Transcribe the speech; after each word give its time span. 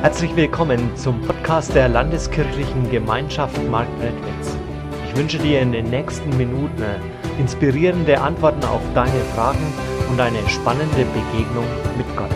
Herzlich 0.00 0.36
willkommen 0.36 0.96
zum 0.96 1.20
Podcast 1.22 1.74
der 1.74 1.88
Landeskirchlichen 1.88 2.88
Gemeinschaft 2.88 3.60
Marktredwitz. 3.68 4.56
Ich 5.08 5.16
wünsche 5.16 5.38
dir 5.38 5.60
in 5.60 5.72
den 5.72 5.90
nächsten 5.90 6.36
Minuten 6.36 6.84
inspirierende 7.40 8.20
Antworten 8.20 8.62
auf 8.62 8.80
deine 8.94 9.20
Fragen 9.34 9.72
und 10.08 10.20
eine 10.20 10.48
spannende 10.48 11.04
Begegnung 11.04 11.66
mit 11.96 12.06
Gott. 12.16 12.30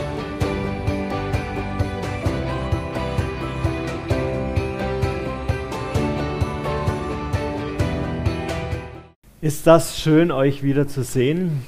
Ist 9.41 9.69
das 9.69 10.01
schön, 10.01 10.33
euch 10.33 10.65
wieder 10.65 10.89
zu 10.89 11.05
sehen? 11.05 11.65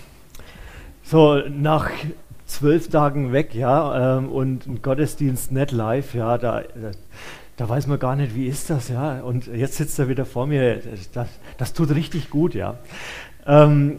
So, 1.05 1.37
nach 1.49 1.89
zwölf 2.55 2.89
Tagen 2.89 3.33
weg, 3.33 3.55
ja, 3.55 4.19
ähm, 4.19 4.31
und 4.31 4.67
ein 4.67 4.83
Gottesdienst 4.83 5.53
nicht 5.53 5.73
live, 5.73 6.15
ja, 6.15 6.39
da, 6.39 6.63
da, 7.57 7.69
weiß 7.69 7.87
man 7.87 7.99
gar 7.99 8.17
nicht, 8.17 8.35
wie 8.35 8.47
ist 8.47 8.71
das, 8.71 8.89
ja, 8.89 9.21
und 9.21 9.47
jetzt 9.47 9.77
sitzt 9.77 9.99
er 9.99 10.09
wieder 10.09 10.25
vor 10.25 10.47
mir, 10.47 10.81
das, 11.13 11.29
das 11.59 11.73
tut 11.73 11.91
richtig 11.91 12.31
gut, 12.31 12.55
ja. 12.55 12.79
Ähm, 13.47 13.99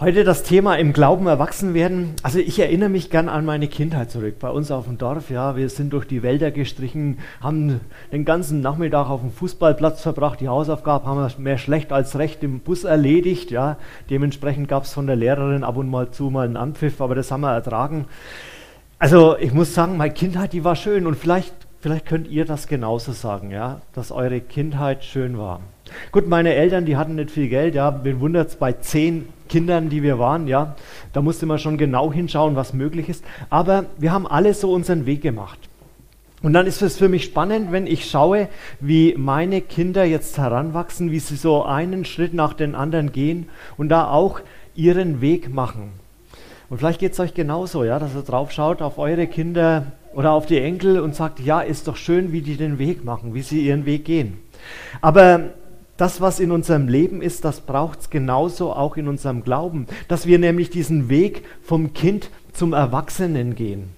Heute 0.00 0.22
das 0.22 0.44
Thema 0.44 0.76
im 0.76 0.92
Glauben 0.92 1.26
erwachsen 1.26 1.74
werden. 1.74 2.14
Also 2.22 2.38
ich 2.38 2.60
erinnere 2.60 2.88
mich 2.88 3.10
gern 3.10 3.28
an 3.28 3.44
meine 3.44 3.66
Kindheit 3.66 4.12
zurück. 4.12 4.36
Bei 4.38 4.48
uns 4.48 4.70
auf 4.70 4.84
dem 4.84 4.96
Dorf, 4.96 5.28
ja, 5.28 5.56
wir 5.56 5.68
sind 5.68 5.92
durch 5.92 6.04
die 6.04 6.22
Wälder 6.22 6.52
gestrichen, 6.52 7.18
haben 7.40 7.80
den 8.12 8.24
ganzen 8.24 8.60
Nachmittag 8.60 9.10
auf 9.10 9.22
dem 9.22 9.32
Fußballplatz 9.32 10.00
verbracht. 10.02 10.40
Die 10.40 10.46
Hausaufgaben 10.46 11.04
haben 11.04 11.18
wir 11.18 11.42
mehr 11.42 11.58
schlecht 11.58 11.90
als 11.90 12.16
recht 12.16 12.44
im 12.44 12.60
Bus 12.60 12.84
erledigt. 12.84 13.50
Ja, 13.50 13.76
dementsprechend 14.08 14.68
gab 14.68 14.84
es 14.84 14.92
von 14.92 15.08
der 15.08 15.16
Lehrerin 15.16 15.64
ab 15.64 15.76
und 15.76 15.90
mal 15.90 16.12
zu 16.12 16.30
mal 16.30 16.46
einen 16.46 16.56
Anpfiff, 16.56 17.00
aber 17.00 17.16
das 17.16 17.32
haben 17.32 17.40
wir 17.40 17.52
ertragen. 17.52 18.04
Also 19.00 19.36
ich 19.36 19.52
muss 19.52 19.74
sagen, 19.74 19.96
meine 19.96 20.14
Kindheit, 20.14 20.52
die 20.52 20.62
war 20.62 20.76
schön 20.76 21.08
und 21.08 21.16
vielleicht, 21.16 21.54
vielleicht 21.80 22.06
könnt 22.06 22.28
ihr 22.28 22.44
das 22.44 22.68
genauso 22.68 23.10
sagen, 23.10 23.50
ja, 23.50 23.80
dass 23.94 24.12
eure 24.12 24.40
Kindheit 24.40 25.04
schön 25.04 25.38
war. 25.38 25.58
Gut, 26.12 26.28
meine 26.28 26.54
Eltern, 26.54 26.84
die 26.84 26.96
hatten 26.96 27.16
nicht 27.16 27.32
viel 27.32 27.48
Geld, 27.48 27.74
ja, 27.74 28.04
wen 28.04 28.20
wundert 28.20 28.48
es 28.48 28.56
bei 28.56 28.74
zehn 28.74 29.26
Kindern, 29.48 29.88
die 29.88 30.02
wir 30.02 30.18
waren, 30.18 30.46
ja, 30.46 30.76
da 31.12 31.22
musste 31.22 31.46
man 31.46 31.58
schon 31.58 31.78
genau 31.78 32.12
hinschauen, 32.12 32.56
was 32.56 32.72
möglich 32.72 33.08
ist. 33.08 33.24
Aber 33.50 33.86
wir 33.98 34.12
haben 34.12 34.26
alle 34.26 34.54
so 34.54 34.72
unseren 34.72 35.06
Weg 35.06 35.22
gemacht. 35.22 35.58
Und 36.42 36.52
dann 36.52 36.66
ist 36.66 36.82
es 36.82 36.96
für 36.96 37.08
mich 37.08 37.24
spannend, 37.24 37.72
wenn 37.72 37.86
ich 37.86 38.08
schaue, 38.08 38.48
wie 38.78 39.14
meine 39.18 39.60
Kinder 39.60 40.04
jetzt 40.04 40.38
heranwachsen, 40.38 41.10
wie 41.10 41.18
sie 41.18 41.36
so 41.36 41.64
einen 41.64 42.04
Schritt 42.04 42.32
nach 42.32 42.52
den 42.52 42.76
anderen 42.76 43.10
gehen 43.10 43.48
und 43.76 43.88
da 43.88 44.08
auch 44.08 44.40
ihren 44.76 45.20
Weg 45.20 45.52
machen. 45.52 45.90
Und 46.70 46.78
vielleicht 46.78 47.00
geht 47.00 47.12
es 47.12 47.20
euch 47.20 47.34
genauso, 47.34 47.82
ja, 47.82 47.98
dass 47.98 48.14
ihr 48.14 48.22
drauf 48.22 48.52
schaut 48.52 48.82
auf 48.82 48.98
eure 48.98 49.26
Kinder 49.26 49.92
oder 50.14 50.32
auf 50.32 50.46
die 50.46 50.60
Enkel 50.60 51.00
und 51.00 51.14
sagt, 51.14 51.40
ja, 51.40 51.60
ist 51.60 51.88
doch 51.88 51.96
schön, 51.96 52.30
wie 52.30 52.42
die 52.42 52.56
den 52.56 52.78
Weg 52.78 53.04
machen, 53.04 53.34
wie 53.34 53.42
sie 53.42 53.66
ihren 53.66 53.84
Weg 53.84 54.04
gehen. 54.04 54.38
Aber 55.00 55.50
das, 55.98 56.20
was 56.20 56.40
in 56.40 56.52
unserem 56.52 56.88
Leben 56.88 57.20
ist, 57.20 57.44
das 57.44 57.60
braucht 57.60 58.00
es 58.00 58.10
genauso 58.10 58.72
auch 58.72 58.96
in 58.96 59.08
unserem 59.08 59.42
Glauben, 59.42 59.86
dass 60.06 60.26
wir 60.26 60.38
nämlich 60.38 60.70
diesen 60.70 61.08
Weg 61.08 61.44
vom 61.62 61.92
Kind 61.92 62.30
zum 62.52 62.72
Erwachsenen 62.72 63.56
gehen. 63.56 63.90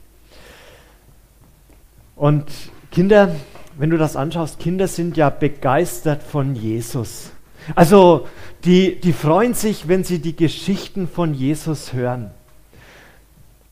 Und 2.16 2.46
Kinder, 2.90 3.36
wenn 3.78 3.90
du 3.90 3.98
das 3.98 4.16
anschaust, 4.16 4.58
Kinder 4.58 4.88
sind 4.88 5.16
ja 5.18 5.30
begeistert 5.30 6.22
von 6.22 6.56
Jesus. 6.56 7.30
Also 7.74 8.26
die, 8.64 8.98
die 8.98 9.12
freuen 9.12 9.52
sich, 9.52 9.86
wenn 9.86 10.02
sie 10.02 10.20
die 10.20 10.34
Geschichten 10.34 11.06
von 11.06 11.34
Jesus 11.34 11.92
hören. 11.92 12.30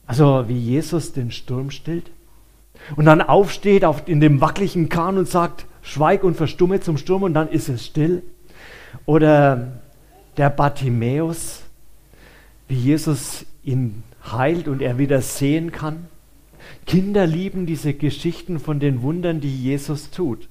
Also 0.07 0.45
wie 0.49 0.59
Jesus 0.59 1.15
den 1.15 1.31
Sturm 1.31 1.71
stillt 1.71 2.11
und 2.97 3.07
dann 3.07 3.23
aufsteht 3.23 3.87
auf, 3.87 4.07
in 4.07 4.21
dem 4.21 4.43
wackeligen 4.43 4.91
Kahn 4.91 5.17
und 5.17 5.29
sagt, 5.29 5.65
schweig 5.83 6.25
und 6.25 6.37
verstumme 6.37 6.81
zum 6.81 6.97
Sturm 6.97 7.23
und 7.23 7.35
dann 7.35 7.49
ist 7.49 7.69
es 7.69 7.87
still. 7.87 8.23
Oder 9.07 9.81
der 10.37 10.51
Bartimäus, 10.51 11.63
wie 12.69 12.77
Jesus 12.77 13.45
ihn 13.63 14.03
heilt 14.33 14.69
und 14.69 14.83
er 14.83 14.99
wieder 14.99 15.21
sehen 15.21 15.73
kann. 15.73 16.07
Kinder 16.87 17.27
lieben 17.27 17.67
diese 17.67 17.95
Geschichten 17.95 18.59
von 18.59 18.81
den 18.81 19.03
Wundern, 19.03 19.41
die 19.41 19.55
Jesus 19.55 20.11
tut. 20.11 20.49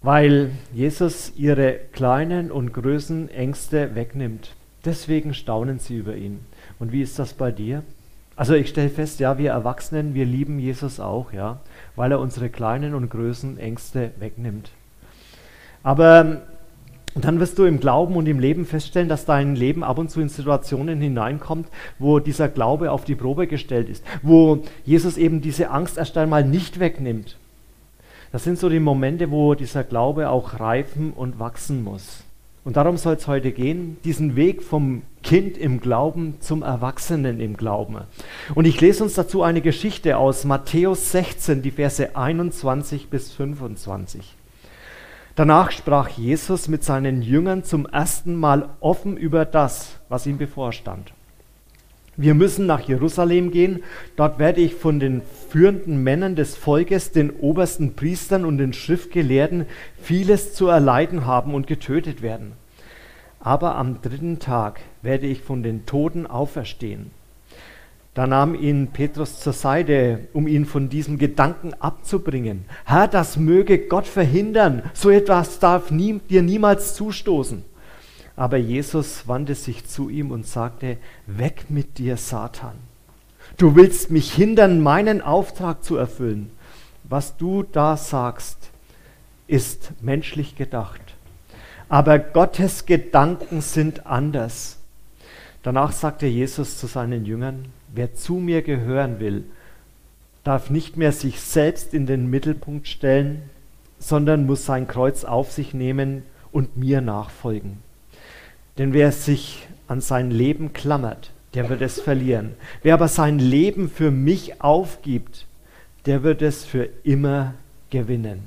Weil 0.00 0.50
Jesus 0.72 1.32
ihre 1.36 1.74
kleinen 1.92 2.50
und 2.50 2.72
größten 2.72 3.28
Ängste 3.28 3.94
wegnimmt. 3.94 4.54
Deswegen 4.84 5.32
staunen 5.32 5.78
sie 5.78 5.96
über 5.96 6.16
ihn. 6.16 6.40
Und 6.80 6.90
wie 6.90 7.02
ist 7.02 7.18
das 7.18 7.34
bei 7.34 7.52
dir? 7.52 7.84
Also 8.34 8.54
ich 8.54 8.68
stelle 8.68 8.88
fest, 8.88 9.20
ja, 9.20 9.38
wir 9.38 9.50
Erwachsenen, 9.50 10.14
wir 10.14 10.24
lieben 10.24 10.58
Jesus 10.58 11.00
auch, 11.00 11.32
ja 11.32 11.60
weil 11.96 12.12
er 12.12 12.20
unsere 12.20 12.48
kleinen 12.48 12.94
und 12.94 13.10
größten 13.10 13.58
Ängste 13.58 14.12
wegnimmt. 14.18 14.70
Aber 15.82 16.20
ähm, 16.20 16.36
dann 17.14 17.40
wirst 17.40 17.58
du 17.58 17.64
im 17.64 17.80
Glauben 17.80 18.16
und 18.16 18.26
im 18.26 18.38
Leben 18.38 18.64
feststellen, 18.64 19.08
dass 19.08 19.26
dein 19.26 19.54
Leben 19.54 19.84
ab 19.84 19.98
und 19.98 20.10
zu 20.10 20.20
in 20.20 20.30
Situationen 20.30 21.00
hineinkommt, 21.00 21.68
wo 21.98 22.20
dieser 22.20 22.48
Glaube 22.48 22.90
auf 22.90 23.04
die 23.04 23.14
Probe 23.14 23.46
gestellt 23.46 23.88
ist, 23.90 24.02
wo 24.22 24.62
Jesus 24.84 25.18
eben 25.18 25.42
diese 25.42 25.70
Angst 25.70 25.98
erst 25.98 26.16
einmal 26.16 26.44
nicht 26.44 26.80
wegnimmt. 26.80 27.36
Das 28.30 28.44
sind 28.44 28.58
so 28.58 28.70
die 28.70 28.80
Momente, 28.80 29.30
wo 29.30 29.54
dieser 29.54 29.84
Glaube 29.84 30.30
auch 30.30 30.58
reifen 30.58 31.12
und 31.12 31.38
wachsen 31.38 31.84
muss. 31.84 32.24
Und 32.64 32.76
darum 32.76 32.96
soll 32.96 33.14
es 33.14 33.26
heute 33.26 33.50
gehen, 33.50 33.96
diesen 34.04 34.36
Weg 34.36 34.62
vom 34.62 35.02
Kind 35.24 35.58
im 35.58 35.80
Glauben 35.80 36.36
zum 36.40 36.62
Erwachsenen 36.62 37.40
im 37.40 37.56
Glauben. 37.56 37.98
Und 38.54 38.66
ich 38.66 38.80
lese 38.80 39.02
uns 39.02 39.14
dazu 39.14 39.42
eine 39.42 39.60
Geschichte 39.60 40.16
aus 40.16 40.44
Matthäus 40.44 41.10
16, 41.10 41.62
die 41.62 41.72
Verse 41.72 42.14
21 42.14 43.08
bis 43.08 43.32
25. 43.32 44.36
Danach 45.34 45.72
sprach 45.72 46.08
Jesus 46.08 46.68
mit 46.68 46.84
seinen 46.84 47.22
Jüngern 47.22 47.64
zum 47.64 47.86
ersten 47.86 48.36
Mal 48.36 48.68
offen 48.80 49.16
über 49.16 49.44
das, 49.44 49.96
was 50.08 50.26
ihm 50.26 50.38
bevorstand. 50.38 51.12
Wir 52.16 52.34
müssen 52.34 52.66
nach 52.66 52.80
Jerusalem 52.80 53.50
gehen. 53.50 53.82
Dort 54.16 54.38
werde 54.38 54.60
ich 54.60 54.74
von 54.74 55.00
den 55.00 55.22
führenden 55.48 56.02
Männern 56.02 56.36
des 56.36 56.56
Volkes, 56.56 57.10
den 57.12 57.30
obersten 57.30 57.94
Priestern 57.94 58.44
und 58.44 58.58
den 58.58 58.74
Schriftgelehrten 58.74 59.66
vieles 59.96 60.52
zu 60.52 60.66
erleiden 60.66 61.24
haben 61.24 61.54
und 61.54 61.66
getötet 61.66 62.20
werden. 62.20 62.52
Aber 63.40 63.76
am 63.76 64.02
dritten 64.02 64.38
Tag 64.38 64.80
werde 65.00 65.26
ich 65.26 65.40
von 65.40 65.62
den 65.62 65.86
Toten 65.86 66.26
auferstehen. 66.26 67.10
Da 68.14 68.26
nahm 68.26 68.54
ihn 68.54 68.88
Petrus 68.88 69.40
zur 69.40 69.54
Seite, 69.54 70.28
um 70.34 70.46
ihn 70.46 70.66
von 70.66 70.90
diesem 70.90 71.16
Gedanken 71.16 71.72
abzubringen. 71.80 72.66
Herr, 72.84 73.08
das 73.08 73.38
möge 73.38 73.78
Gott 73.78 74.06
verhindern. 74.06 74.82
So 74.92 75.08
etwas 75.08 75.60
darf 75.60 75.90
nie, 75.90 76.20
dir 76.28 76.42
niemals 76.42 76.94
zustoßen. 76.94 77.64
Aber 78.36 78.56
Jesus 78.56 79.28
wandte 79.28 79.54
sich 79.54 79.86
zu 79.86 80.08
ihm 80.08 80.30
und 80.30 80.46
sagte, 80.46 80.96
weg 81.26 81.66
mit 81.68 81.98
dir, 81.98 82.16
Satan. 82.16 82.74
Du 83.56 83.76
willst 83.76 84.10
mich 84.10 84.32
hindern, 84.32 84.80
meinen 84.80 85.20
Auftrag 85.20 85.84
zu 85.84 85.96
erfüllen. 85.96 86.50
Was 87.04 87.36
du 87.36 87.62
da 87.62 87.96
sagst, 87.96 88.70
ist 89.46 89.92
menschlich 90.00 90.56
gedacht. 90.56 91.00
Aber 91.88 92.18
Gottes 92.18 92.86
Gedanken 92.86 93.60
sind 93.60 94.06
anders. 94.06 94.78
Danach 95.62 95.92
sagte 95.92 96.26
Jesus 96.26 96.78
zu 96.78 96.86
seinen 96.86 97.26
Jüngern, 97.26 97.66
wer 97.92 98.14
zu 98.14 98.34
mir 98.36 98.62
gehören 98.62 99.20
will, 99.20 99.44
darf 100.42 100.70
nicht 100.70 100.96
mehr 100.96 101.12
sich 101.12 101.40
selbst 101.40 101.92
in 101.92 102.06
den 102.06 102.30
Mittelpunkt 102.30 102.88
stellen, 102.88 103.42
sondern 103.98 104.46
muss 104.46 104.64
sein 104.64 104.88
Kreuz 104.88 105.24
auf 105.24 105.52
sich 105.52 105.74
nehmen 105.74 106.22
und 106.50 106.76
mir 106.76 107.00
nachfolgen. 107.00 107.78
Denn 108.78 108.92
wer 108.92 109.12
sich 109.12 109.66
an 109.86 110.00
sein 110.00 110.30
Leben 110.30 110.72
klammert, 110.72 111.30
der 111.54 111.68
wird 111.68 111.82
es 111.82 112.00
verlieren. 112.00 112.54
Wer 112.82 112.94
aber 112.94 113.08
sein 113.08 113.38
Leben 113.38 113.90
für 113.90 114.10
mich 114.10 114.62
aufgibt, 114.62 115.46
der 116.06 116.22
wird 116.22 116.42
es 116.42 116.64
für 116.64 116.88
immer 117.04 117.54
gewinnen. 117.90 118.40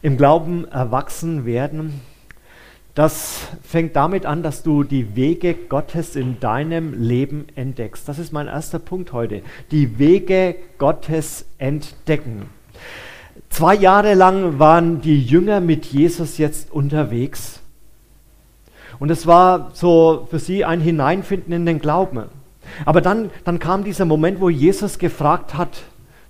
Im 0.00 0.16
Glauben 0.16 0.66
erwachsen 0.66 1.44
werden, 1.44 2.00
das 2.94 3.40
fängt 3.62 3.96
damit 3.96 4.26
an, 4.26 4.42
dass 4.42 4.62
du 4.62 4.84
die 4.84 5.16
Wege 5.16 5.54
Gottes 5.54 6.14
in 6.14 6.40
deinem 6.40 6.92
Leben 6.92 7.46
entdeckst. 7.54 8.06
Das 8.06 8.18
ist 8.18 8.32
mein 8.32 8.48
erster 8.48 8.78
Punkt 8.78 9.14
heute. 9.14 9.40
Die 9.70 9.98
Wege 9.98 10.56
Gottes 10.76 11.46
entdecken. 11.56 12.50
Zwei 13.48 13.74
Jahre 13.74 14.12
lang 14.12 14.58
waren 14.58 15.00
die 15.00 15.22
Jünger 15.22 15.60
mit 15.60 15.86
Jesus 15.86 16.36
jetzt 16.36 16.70
unterwegs. 16.70 17.61
Und 19.02 19.10
es 19.10 19.26
war 19.26 19.70
so 19.72 20.28
für 20.30 20.38
sie 20.38 20.64
ein 20.64 20.80
Hineinfinden 20.80 21.52
in 21.52 21.66
den 21.66 21.80
Glauben. 21.80 22.26
Aber 22.84 23.00
dann, 23.00 23.30
dann 23.42 23.58
kam 23.58 23.82
dieser 23.82 24.04
Moment, 24.04 24.40
wo 24.40 24.48
Jesus 24.48 25.00
gefragt 25.00 25.54
hat, 25.54 25.82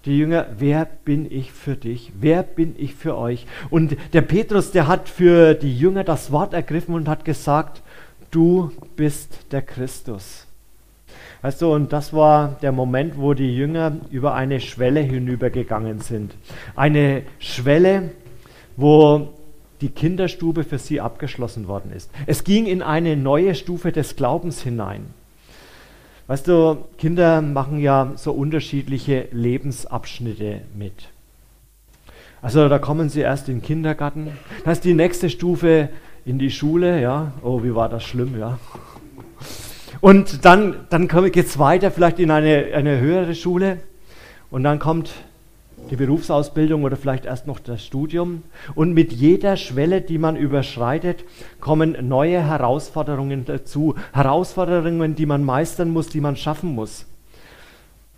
die 0.07 0.17
Jünger, 0.17 0.47
wer 0.57 0.87
bin 0.87 1.31
ich 1.31 1.53
für 1.53 1.77
dich? 1.77 2.13
Wer 2.19 2.43
bin 2.43 2.75
ich 2.79 2.95
für 2.95 3.19
euch? 3.19 3.47
Und 3.69 3.99
der 4.15 4.23
Petrus, 4.23 4.71
der 4.71 4.89
hat 4.89 5.11
für 5.11 5.53
die 5.53 5.79
Jünger 5.79 6.03
das 6.03 6.33
Wort 6.33 6.55
ergriffen 6.55 6.95
und 6.95 7.11
hat 7.11 7.27
gesagt, 7.27 7.83
du 8.31 8.73
bist 8.97 9.53
der 9.53 9.61
Christus. 9.61 10.47
Weißt 11.43 11.61
du, 11.61 11.75
und 11.75 11.93
das 11.93 12.15
war 12.15 12.57
der 12.63 12.73
Moment, 12.73 13.19
wo 13.19 13.35
die 13.35 13.55
Jünger 13.55 13.99
über 14.11 14.33
eine 14.33 14.61
Schwelle 14.61 15.01
hinübergegangen 15.01 16.01
sind. 16.01 16.35
Eine 16.75 17.25
Schwelle, 17.39 18.13
wo 18.79 19.29
die 19.83 19.91
Kinderstube 19.91 20.65
für 20.65 20.79
sie 20.79 21.01
abgeschlossen 21.01 21.69
worden 21.69 21.93
ist. 21.93 22.11
Es 22.27 22.45
ging 22.45 22.67
in 22.67 22.81
eine 22.81 23.17
neue 23.17 23.55
Stufe 23.55 23.93
des 23.93 24.17
Glaubens 24.17 24.63
hinein. 24.63 25.07
Weißt 26.29 26.49
du, 26.49 26.79
Kinder 26.97 27.43
machen 27.43 27.81
ja 27.81 28.13
so 28.15 28.33
unterschiedliche 28.33 29.29
Lebensabschnitte 29.33 30.63
mit. 30.75 31.11
Also 32.41 32.69
da 32.69 32.79
kommen 32.79 33.09
sie 33.09 33.21
erst 33.21 33.49
in 33.49 33.57
den 33.57 33.63
Kindergarten, 33.63 34.33
dann 34.65 34.73
ist 34.73 34.85
die 34.85 34.95
nächste 34.95 35.29
Stufe 35.31 35.89
in 36.25 36.39
die 36.39 36.51
Schule, 36.51 37.01
ja. 37.01 37.33
Oh, 37.43 37.63
wie 37.63 37.75
war 37.75 37.89
das 37.89 38.05
schlimm, 38.05 38.39
ja. 38.39 38.59
Und 40.01 40.45
dann, 40.45 40.87
dann 40.91 41.09
geht 41.09 41.47
es 41.47 41.59
weiter, 41.59 41.91
vielleicht 41.91 42.19
in 42.19 42.31
eine, 42.31 42.73
eine 42.75 42.99
höhere 42.99 43.35
Schule. 43.35 43.79
Und 44.51 44.65
dann 44.65 44.79
kommt 44.79 45.13
die 45.91 45.97
Berufsausbildung 45.97 46.85
oder 46.85 46.97
vielleicht 46.97 47.25
erst 47.25 47.47
noch 47.47 47.59
das 47.59 47.85
Studium. 47.85 48.43
Und 48.75 48.93
mit 48.93 49.13
jeder 49.13 49.57
Schwelle, 49.57 50.01
die 50.01 50.19
man 50.19 50.37
überschreitet, 50.37 51.25
kommen 51.61 51.97
neue 52.09 52.43
Herausforderungen 52.43 53.45
dazu. 53.45 53.95
Herausforderungen, 54.13 55.15
die 55.15 55.27
man 55.27 55.45
meistern 55.45 55.91
muss, 55.91 56.09
die 56.09 56.21
man 56.21 56.37
schaffen 56.37 56.75
muss. 56.75 57.07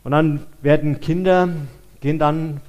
Und 0.05 0.13
dann 0.13 0.41
werden 0.63 1.01
Kinder, 1.01 1.49
gehen 2.01 2.19
dann 2.19 2.61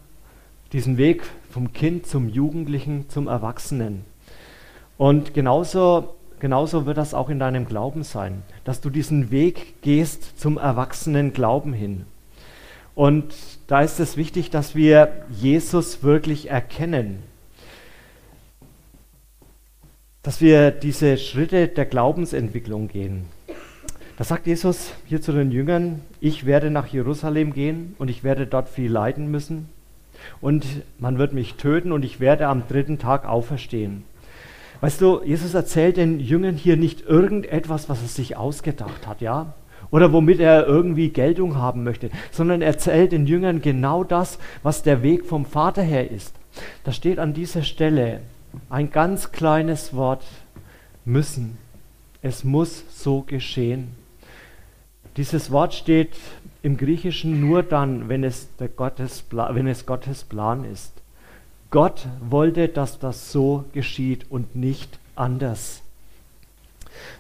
diesen 0.72 0.98
Weg 0.98 1.24
vom 1.52 1.74
Kind 1.74 2.08
zum 2.08 2.30
Jugendlichen, 2.30 3.10
zum 3.10 3.28
Erwachsenen. 3.28 4.06
Und 4.98 5.34
genauso, 5.34 6.16
genauso 6.40 6.86
wird 6.86 6.98
das 6.98 7.14
auch 7.14 7.30
in 7.30 7.40
deinem 7.40 7.68
Glauben 7.68 8.04
sein, 8.04 8.44
dass 8.64 8.82
du 8.82 8.90
diesen 8.90 9.32
Weg 9.32 9.82
gehst 9.82 10.40
zum 10.40 10.58
erwachsenen 10.58 11.34
Glauben 11.34 11.74
hin. 11.74 12.06
Und 12.96 13.36
da 13.68 13.82
ist 13.82 14.00
es 14.00 14.16
wichtig, 14.16 14.50
dass 14.50 14.74
wir 14.74 15.26
Jesus 15.30 16.02
wirklich 16.02 16.50
erkennen. 16.50 17.22
Dass 20.24 20.42
wir 20.42 20.72
diese 20.72 21.18
Schritte 21.18 21.68
der 21.68 21.86
Glaubensentwicklung 21.86 22.88
gehen. 22.88 23.26
Da 24.18 24.24
sagt 24.24 24.48
Jesus 24.48 24.94
hier 25.06 25.22
zu 25.22 25.34
den 25.34 25.52
Jüngern, 25.52 26.02
ich 26.22 26.46
werde 26.46 26.72
nach 26.72 26.88
Jerusalem 26.88 27.54
gehen 27.54 27.96
und 28.00 28.10
ich 28.10 28.24
werde 28.24 28.48
dort 28.48 28.70
viel 28.70 28.90
leiden 28.90 29.30
müssen 29.30 29.68
und 30.40 30.66
man 30.98 31.18
wird 31.18 31.34
mich 31.34 31.56
töten 31.56 31.92
und 31.92 32.06
ich 32.06 32.22
werde 32.22 32.48
am 32.48 32.66
dritten 32.68 32.98
Tag 32.98 33.26
auferstehen. 33.26 34.06
Weißt 34.80 35.02
du, 35.02 35.22
Jesus 35.24 35.54
erzählt 35.54 35.98
den 35.98 36.20
Jüngern 36.20 36.56
hier 36.56 36.78
nicht 36.78 37.02
irgendetwas, 37.02 37.90
was 37.90 38.02
er 38.02 38.08
sich 38.08 38.38
ausgedacht 38.38 39.06
hat, 39.08 39.22
ja? 39.22 39.54
Oder 39.92 40.12
womit 40.12 40.40
er 40.40 40.66
irgendwie 40.66 41.10
Geltung 41.10 41.56
haben 41.56 41.84
möchte, 41.84 42.10
sondern 42.32 42.62
er 42.62 42.68
erzählt 42.68 43.12
den 43.12 43.28
Jüngern 43.28 43.62
genau 43.62 44.04
das, 44.04 44.40
was 44.64 44.84
der 44.84 45.04
Weg 45.04 45.26
vom 45.26 45.46
Vater 45.46 45.82
her 45.82 46.10
ist. 46.10 46.36
Da 46.84 46.92
steht 46.92 47.20
an 47.20 47.34
dieser 47.34 47.64
Stelle 47.64 48.22
ein 48.70 48.92
ganz 48.92 49.32
kleines 49.32 49.94
Wort, 49.94 50.24
müssen. 51.06 51.58
Es 52.22 52.44
muss 52.44 52.84
so 52.90 53.22
geschehen. 53.22 53.90
Dieses 55.18 55.52
Wort 55.52 55.74
steht 55.74 56.16
im 56.64 56.78
Griechischen 56.78 57.40
nur 57.40 57.64
dann, 57.64 58.10
wenn 58.10 58.24
es, 58.24 58.54
der 58.58 58.68
Gottes, 58.68 59.24
wenn 59.30 59.68
es 59.68 59.86
Gottes 59.86 60.24
Plan 60.24 60.66
ist. 60.66 60.92
Gott 61.70 62.08
wollte, 62.28 62.68
dass 62.68 63.00
das 63.00 63.32
so 63.32 63.66
geschieht 63.72 64.26
und 64.30 64.56
nicht 64.56 65.00
anders. 65.16 65.82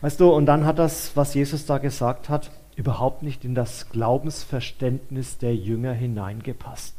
Weißt 0.02 0.20
du, 0.20 0.32
und 0.32 0.46
dann 0.46 0.66
hat 0.66 0.80
das, 0.80 1.16
was 1.16 1.34
Jesus 1.34 1.66
da 1.66 1.78
gesagt 1.78 2.30
hat, 2.30 2.52
überhaupt 2.76 3.24
nicht 3.24 3.46
in 3.46 3.56
das 3.56 3.90
Glaubensverständnis 3.90 5.38
der 5.38 5.56
Jünger 5.56 5.94
hineingepasst. 5.94 6.94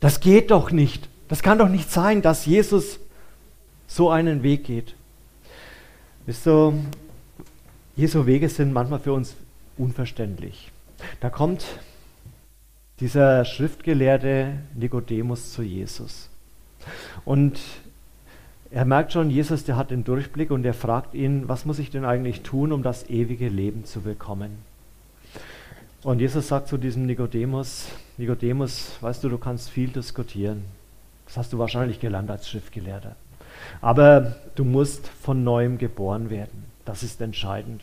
Das 0.00 0.20
geht 0.20 0.50
doch 0.50 0.70
nicht. 0.70 1.08
Das 1.28 1.42
kann 1.42 1.58
doch 1.58 1.68
nicht 1.68 1.90
sein, 1.90 2.22
dass 2.22 2.46
Jesus 2.46 3.00
so 3.86 4.10
einen 4.10 4.42
Weg 4.42 4.64
geht. 4.64 4.94
Wisst 6.26 6.46
du, 6.46 6.74
Jesu 7.96 8.26
Wege 8.26 8.48
sind 8.48 8.72
manchmal 8.72 9.00
für 9.00 9.12
uns 9.12 9.34
unverständlich. 9.76 10.70
Da 11.20 11.30
kommt 11.30 11.64
dieser 13.00 13.44
Schriftgelehrte 13.44 14.60
Nikodemus 14.74 15.52
zu 15.52 15.62
Jesus. 15.62 16.28
Und 17.24 17.58
er 18.70 18.84
merkt 18.84 19.12
schon, 19.12 19.30
Jesus, 19.30 19.64
der 19.64 19.76
hat 19.76 19.90
den 19.90 20.04
Durchblick 20.04 20.50
und 20.50 20.64
er 20.64 20.74
fragt 20.74 21.14
ihn, 21.14 21.48
was 21.48 21.64
muss 21.64 21.78
ich 21.78 21.90
denn 21.90 22.04
eigentlich 22.04 22.42
tun, 22.42 22.72
um 22.72 22.82
das 22.82 23.08
ewige 23.08 23.48
Leben 23.48 23.84
zu 23.84 24.02
bekommen? 24.02 24.58
Und 26.02 26.20
Jesus 26.20 26.48
sagt 26.48 26.68
zu 26.68 26.76
diesem 26.76 27.06
Nikodemus, 27.06 27.88
Nikodemus, 28.18 28.98
weißt 29.00 29.24
du, 29.24 29.28
du 29.28 29.38
kannst 29.38 29.70
viel 29.70 29.88
diskutieren. 29.88 30.64
Das 31.26 31.36
hast 31.36 31.52
du 31.52 31.58
wahrscheinlich 31.58 31.98
gelernt 31.98 32.30
als 32.30 32.48
Schriftgelehrter. 32.48 33.16
Aber 33.80 34.36
du 34.54 34.64
musst 34.64 35.08
von 35.08 35.44
neuem 35.44 35.78
geboren 35.78 36.30
werden. 36.30 36.64
Das 36.84 37.02
ist 37.02 37.20
entscheidend. 37.20 37.82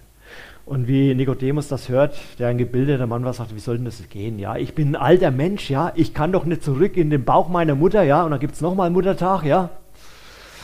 Und 0.66 0.88
wie 0.88 1.14
Nikodemus 1.14 1.68
das 1.68 1.90
hört, 1.90 2.18
der 2.40 2.48
ein 2.48 2.58
gebildeter 2.58 3.06
Mann 3.06 3.24
war, 3.24 3.34
sagt, 3.34 3.54
wie 3.54 3.60
soll 3.60 3.78
denn 3.78 3.86
das 3.86 4.02
gehen? 4.10 4.40
Ja, 4.40 4.56
ich 4.56 4.74
bin 4.74 4.96
ein 4.96 5.02
alter 5.02 5.30
Mensch, 5.30 5.70
ja, 5.70 5.92
ich 5.96 6.14
kann 6.14 6.32
doch 6.32 6.46
nicht 6.46 6.64
zurück 6.64 6.98
in 6.98 7.12
den 7.12 7.24
Bauch 7.24 7.50
meiner 7.50 7.76
Mutter, 7.76 8.02
ja, 8.02 8.24
und 8.24 8.32
dann 8.32 8.40
gibt 8.40 8.56
es 8.56 8.62
nochmal 8.62 8.90
Muttertag, 8.90 9.44
ja. 9.44 9.70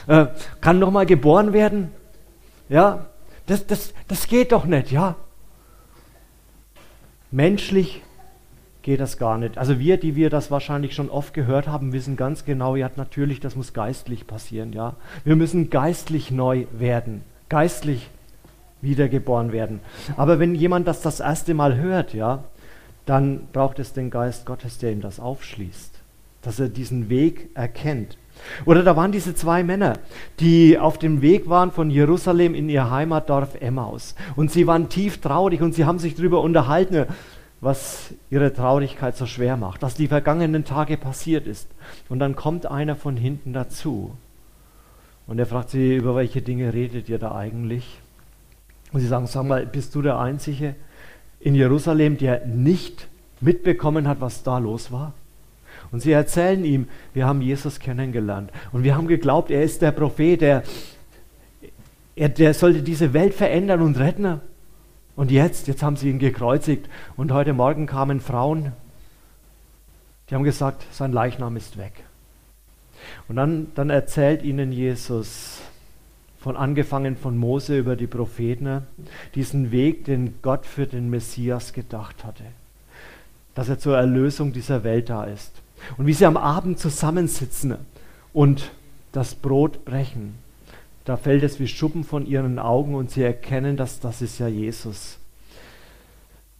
Äh, 0.07 0.27
kann 0.61 0.79
nochmal 0.79 1.05
geboren 1.05 1.53
werden, 1.53 1.91
ja. 2.69 3.07
Das, 3.47 3.67
das, 3.67 3.93
das 4.07 4.27
geht 4.27 4.51
doch 4.51 4.65
nicht, 4.65 4.91
ja. 4.91 5.15
Menschlich 7.31 8.01
geht 8.81 8.99
das 8.99 9.17
gar 9.17 9.37
nicht. 9.37 9.57
Also 9.57 9.79
wir, 9.79 9.97
die 9.97 10.15
wir 10.15 10.29
das 10.29 10.51
wahrscheinlich 10.51 10.95
schon 10.95 11.09
oft 11.09 11.33
gehört 11.33 11.67
haben, 11.67 11.93
wissen 11.93 12.15
ganz 12.15 12.45
genau, 12.45 12.75
ja, 12.75 12.89
natürlich, 12.95 13.39
das 13.39 13.55
muss 13.55 13.73
geistlich 13.73 14.27
passieren, 14.27 14.73
ja. 14.73 14.95
Wir 15.23 15.35
müssen 15.35 15.69
geistlich 15.69 16.31
neu 16.31 16.65
werden, 16.71 17.23
geistlich 17.49 18.09
wiedergeboren 18.81 19.51
werden. 19.51 19.81
Aber 20.17 20.39
wenn 20.39 20.55
jemand 20.55 20.87
das 20.87 21.01
das 21.01 21.19
erste 21.19 21.53
Mal 21.53 21.77
hört, 21.77 22.13
ja, 22.13 22.43
dann 23.05 23.47
braucht 23.51 23.79
es 23.79 23.93
den 23.93 24.09
Geist 24.09 24.45
Gottes, 24.45 24.77
der 24.77 24.91
ihm 24.91 25.01
das 25.01 25.19
aufschließt, 25.19 25.99
dass 26.41 26.59
er 26.59 26.69
diesen 26.69 27.09
Weg 27.09 27.49
erkennt. 27.53 28.17
Oder 28.65 28.83
da 28.83 28.95
waren 28.95 29.11
diese 29.11 29.35
zwei 29.35 29.63
Männer, 29.63 29.99
die 30.39 30.77
auf 30.77 30.97
dem 30.97 31.21
Weg 31.21 31.49
waren 31.49 31.71
von 31.71 31.89
Jerusalem 31.89 32.55
in 32.55 32.69
ihr 32.69 32.89
Heimatdorf 32.89 33.55
Emmaus. 33.59 34.15
Und 34.35 34.51
sie 34.51 34.67
waren 34.67 34.89
tief 34.89 35.19
traurig 35.19 35.61
und 35.61 35.73
sie 35.73 35.85
haben 35.85 35.99
sich 35.99 36.15
darüber 36.15 36.41
unterhalten, 36.41 37.05
was 37.59 38.13
ihre 38.29 38.53
Traurigkeit 38.53 39.15
so 39.15 39.25
schwer 39.25 39.55
macht, 39.55 39.81
was 39.81 39.93
die 39.93 40.07
vergangenen 40.07 40.65
Tage 40.65 40.97
passiert 40.97 41.45
ist. 41.47 41.69
Und 42.09 42.19
dann 42.19 42.35
kommt 42.35 42.65
einer 42.65 42.95
von 42.95 43.15
hinten 43.15 43.53
dazu 43.53 44.11
und 45.31 45.39
er 45.39 45.45
fragt 45.45 45.69
sie, 45.69 45.95
über 45.95 46.13
welche 46.15 46.41
Dinge 46.41 46.73
redet 46.73 47.07
ihr 47.07 47.17
da 47.17 47.33
eigentlich? 47.33 47.99
Und 48.91 48.99
sie 48.99 49.07
sagen, 49.07 49.27
sag 49.27 49.45
mal, 49.45 49.65
bist 49.65 49.95
du 49.95 50.01
der 50.01 50.19
Einzige 50.19 50.75
in 51.39 51.55
Jerusalem, 51.55 52.17
der 52.17 52.45
nicht 52.45 53.07
mitbekommen 53.39 54.09
hat, 54.09 54.19
was 54.19 54.43
da 54.43 54.57
los 54.57 54.91
war? 54.91 55.13
Und 55.91 56.01
sie 56.01 56.11
erzählen 56.11 56.63
ihm, 56.63 56.87
wir 57.13 57.25
haben 57.25 57.41
Jesus 57.41 57.79
kennengelernt 57.79 58.51
und 58.71 58.83
wir 58.83 58.95
haben 58.95 59.07
geglaubt, 59.07 59.51
er 59.51 59.63
ist 59.63 59.81
der 59.81 59.91
Prophet, 59.91 60.41
der, 60.41 60.63
er, 62.15 62.29
der 62.29 62.53
sollte 62.53 62.81
diese 62.81 63.13
Welt 63.13 63.33
verändern 63.33 63.81
und 63.81 63.97
retten. 63.97 64.41
Und 65.15 65.31
jetzt, 65.31 65.67
jetzt 65.67 65.83
haben 65.83 65.97
sie 65.97 66.09
ihn 66.09 66.19
gekreuzigt 66.19 66.89
und 67.17 67.31
heute 67.31 67.53
Morgen 67.53 67.85
kamen 67.85 68.21
Frauen, 68.21 68.71
die 70.29 70.35
haben 70.35 70.43
gesagt, 70.43 70.85
sein 70.91 71.11
Leichnam 71.11 71.57
ist 71.57 71.77
weg. 71.77 72.03
Und 73.27 73.35
dann, 73.35 73.67
dann 73.75 73.89
erzählt 73.89 74.43
ihnen 74.43 74.71
Jesus, 74.71 75.61
von 76.41 76.57
angefangen 76.57 77.17
von 77.17 77.37
Mose 77.37 77.77
über 77.77 77.95
die 77.95 78.07
Propheten, 78.07 78.81
diesen 79.35 79.71
Weg, 79.71 80.05
den 80.05 80.41
Gott 80.41 80.65
für 80.65 80.87
den 80.87 81.11
Messias 81.11 81.71
gedacht 81.71 82.23
hatte. 82.23 82.43
Dass 83.53 83.69
er 83.69 83.77
zur 83.77 83.95
Erlösung 83.95 84.51
dieser 84.51 84.83
Welt 84.83 85.09
da 85.09 85.25
ist. 85.25 85.60
Und 85.97 86.07
wie 86.07 86.13
sie 86.13 86.25
am 86.25 86.37
Abend 86.37 86.79
zusammensitzen 86.79 87.75
und 88.33 88.71
das 89.11 89.35
Brot 89.35 89.85
brechen, 89.85 90.35
da 91.05 91.17
fällt 91.17 91.43
es 91.43 91.59
wie 91.59 91.67
Schuppen 91.67 92.03
von 92.03 92.25
ihren 92.25 92.59
Augen 92.59 92.95
und 92.95 93.11
sie 93.11 93.23
erkennen, 93.23 93.75
dass 93.75 93.99
das 93.99 94.21
ist 94.21 94.39
ja 94.39 94.47
Jesus. 94.47 95.17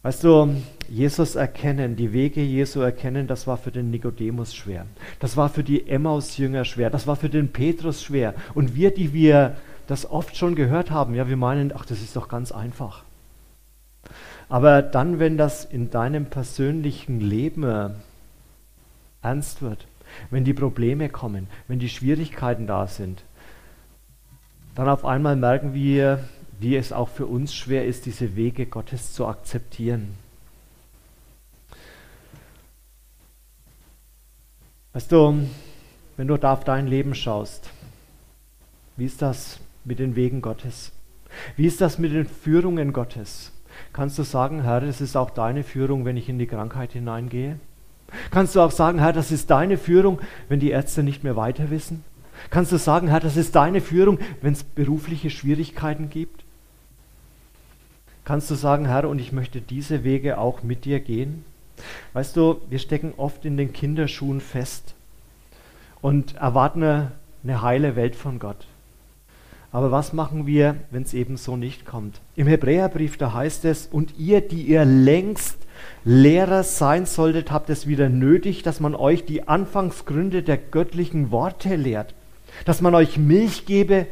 Weißt 0.02 0.24
du, 0.24 0.56
Jesus 0.88 1.36
erkennen, 1.36 1.94
die 1.94 2.12
Wege 2.12 2.42
Jesu 2.42 2.80
erkennen, 2.80 3.28
das 3.28 3.46
war 3.46 3.56
für 3.56 3.70
den 3.70 3.92
Nikodemus 3.92 4.52
schwer. 4.52 4.86
Das 5.20 5.36
war 5.36 5.48
für 5.48 5.62
die 5.62 5.86
Emmaus-Jünger 5.88 6.64
schwer. 6.64 6.90
Das 6.90 7.06
war 7.06 7.14
für 7.14 7.28
den 7.28 7.52
Petrus 7.52 8.02
schwer. 8.02 8.34
Und 8.54 8.74
wir, 8.74 8.92
die 8.92 9.12
wir 9.12 9.56
das 9.86 10.10
oft 10.10 10.36
schon 10.36 10.56
gehört 10.56 10.90
haben, 10.90 11.14
ja, 11.14 11.28
wir 11.28 11.36
meinen, 11.36 11.72
ach, 11.74 11.86
das 11.86 12.02
ist 12.02 12.16
doch 12.16 12.28
ganz 12.28 12.50
einfach. 12.50 13.04
Aber 14.48 14.82
dann, 14.82 15.20
wenn 15.20 15.36
das 15.36 15.64
in 15.64 15.90
deinem 15.90 16.26
persönlichen 16.26 17.20
Leben 17.20 17.94
ernst 19.22 19.62
wird, 19.62 19.86
wenn 20.30 20.44
die 20.44 20.54
Probleme 20.54 21.08
kommen, 21.08 21.46
wenn 21.68 21.78
die 21.78 21.88
Schwierigkeiten 21.88 22.66
da 22.66 22.86
sind, 22.86 23.24
dann 24.74 24.88
auf 24.88 25.04
einmal 25.04 25.36
merken 25.36 25.74
wir, 25.74 26.28
wie 26.60 26.76
es 26.76 26.92
auch 26.92 27.08
für 27.08 27.26
uns 27.26 27.54
schwer 27.54 27.86
ist, 27.86 28.06
diese 28.06 28.36
Wege 28.36 28.66
Gottes 28.66 29.12
zu 29.12 29.26
akzeptieren. 29.26 30.14
Weißt 34.92 35.10
du, 35.10 35.46
wenn 36.16 36.28
du 36.28 36.36
da 36.36 36.52
auf 36.52 36.64
dein 36.64 36.86
Leben 36.86 37.14
schaust, 37.14 37.70
wie 38.96 39.06
ist 39.06 39.22
das 39.22 39.58
mit 39.84 39.98
den 39.98 40.16
Wegen 40.16 40.42
Gottes? 40.42 40.92
Wie 41.56 41.66
ist 41.66 41.80
das 41.80 41.98
mit 41.98 42.12
den 42.12 42.26
Führungen 42.26 42.92
Gottes? 42.92 43.52
Kannst 43.92 44.18
du 44.18 44.22
sagen, 44.22 44.62
Herr, 44.62 44.82
das 44.82 45.00
ist 45.00 45.16
auch 45.16 45.30
deine 45.30 45.64
Führung, 45.64 46.04
wenn 46.04 46.18
ich 46.18 46.28
in 46.28 46.38
die 46.38 46.46
Krankheit 46.46 46.92
hineingehe? 46.92 47.58
Kannst 48.30 48.54
du 48.54 48.60
auch 48.60 48.70
sagen, 48.70 48.98
Herr, 48.98 49.12
das 49.12 49.32
ist 49.32 49.50
deine 49.50 49.78
Führung, 49.78 50.20
wenn 50.48 50.60
die 50.60 50.70
Ärzte 50.70 51.02
nicht 51.02 51.24
mehr 51.24 51.36
weiter 51.36 51.70
wissen? 51.70 52.04
Kannst 52.50 52.72
du 52.72 52.76
sagen, 52.76 53.08
Herr, 53.08 53.20
das 53.20 53.36
ist 53.36 53.54
deine 53.54 53.80
Führung, 53.80 54.18
wenn 54.40 54.52
es 54.52 54.64
berufliche 54.64 55.30
Schwierigkeiten 55.30 56.10
gibt? 56.10 56.44
Kannst 58.24 58.50
du 58.50 58.54
sagen, 58.54 58.86
Herr, 58.86 59.08
und 59.08 59.18
ich 59.18 59.32
möchte 59.32 59.60
diese 59.60 60.04
Wege 60.04 60.38
auch 60.38 60.62
mit 60.62 60.84
dir 60.84 61.00
gehen? 61.00 61.44
Weißt 62.12 62.36
du, 62.36 62.60
wir 62.68 62.78
stecken 62.78 63.14
oft 63.16 63.44
in 63.44 63.56
den 63.56 63.72
Kinderschuhen 63.72 64.40
fest 64.40 64.94
und 66.00 66.36
erwarten 66.36 67.10
eine 67.42 67.62
heile 67.62 67.96
Welt 67.96 68.14
von 68.14 68.38
Gott. 68.38 68.66
Aber 69.72 69.90
was 69.90 70.12
machen 70.12 70.46
wir, 70.46 70.76
wenn 70.90 71.02
es 71.02 71.14
eben 71.14 71.38
so 71.38 71.56
nicht 71.56 71.86
kommt? 71.86 72.20
Im 72.36 72.46
Hebräerbrief, 72.46 73.16
da 73.16 73.32
heißt 73.32 73.64
es, 73.64 73.86
und 73.86 74.18
ihr, 74.18 74.42
die 74.42 74.62
ihr 74.62 74.84
längst 74.84 75.56
Lehrer 76.04 76.64
sein 76.64 77.06
solltet, 77.06 77.50
habt 77.52 77.70
es 77.70 77.86
wieder 77.86 78.08
nötig, 78.08 78.62
dass 78.62 78.80
man 78.80 78.94
euch 78.94 79.24
die 79.24 79.46
Anfangsgründe 79.46 80.42
der 80.42 80.56
göttlichen 80.56 81.30
Worte 81.30 81.76
lehrt, 81.76 82.14
dass 82.64 82.80
man 82.80 82.94
euch 82.94 83.18
Milch 83.18 83.66
gebe 83.66 84.06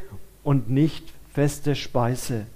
und 0.45 0.71
nicht 0.71 1.13
feste 1.33 1.75
Speise. 1.75 2.47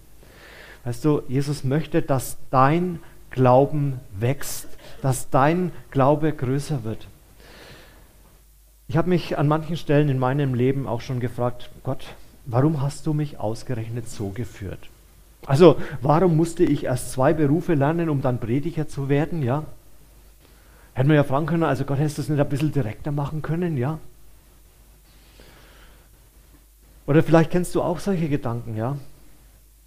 Weißt 0.85 1.05
du, 1.05 1.23
Jesus 1.29 1.65
möchte, 1.65 2.03
dass 2.03 2.37
dein 2.51 3.01
Glauben 3.31 4.01
wächst, 4.19 4.69
dass 5.03 5.31
dein 5.31 5.73
Glaube 5.91 6.33
größer 6.33 6.85
wird. 6.85 7.09
Ich 8.87 8.97
habe 8.97 9.09
mich 9.09 9.39
an 9.39 9.49
manchen 9.49 9.77
Stellen 9.77 10.09
in 10.09 10.19
meinem 10.19 10.55
Leben 10.55 10.87
auch 10.87 11.01
schon 11.01 11.19
gefragt, 11.19 11.71
Gott, 11.83 12.05
warum 12.45 12.83
hast 12.83 13.07
du 13.07 13.15
mich 13.15 13.39
ausgerechnet 13.39 14.09
so 14.09 14.29
geführt? 14.29 14.91
Also, 15.47 15.77
warum 16.01 16.37
musste 16.37 16.65
ich 16.65 16.85
erst 16.85 17.13
zwei 17.13 17.33
Berufe 17.35 17.75
lernen, 17.75 18.09
um 18.09 18.23
dann 18.23 18.39
Prediger 18.39 18.89
zu 18.89 19.09
werden, 19.09 19.43
ja? 19.43 19.65
Hätten 20.95 21.09
wir 21.09 21.17
ja 21.17 21.25
fragen 21.25 21.47
können, 21.47 21.65
also 21.65 21.85
Gott, 21.85 21.99
hättest 21.99 22.19
du 22.19 22.23
das 22.23 22.29
nicht 22.29 22.41
ein 22.41 22.49
bisschen 22.49 22.73
direkter 22.73 23.13
machen 23.13 23.43
können, 23.43 23.77
ja? 23.77 23.99
Oder 27.07 27.23
vielleicht 27.23 27.51
kennst 27.51 27.75
du 27.75 27.83
auch 27.83 27.99
solche 27.99 28.29
Gedanken, 28.29 28.77
ja? 28.77 28.97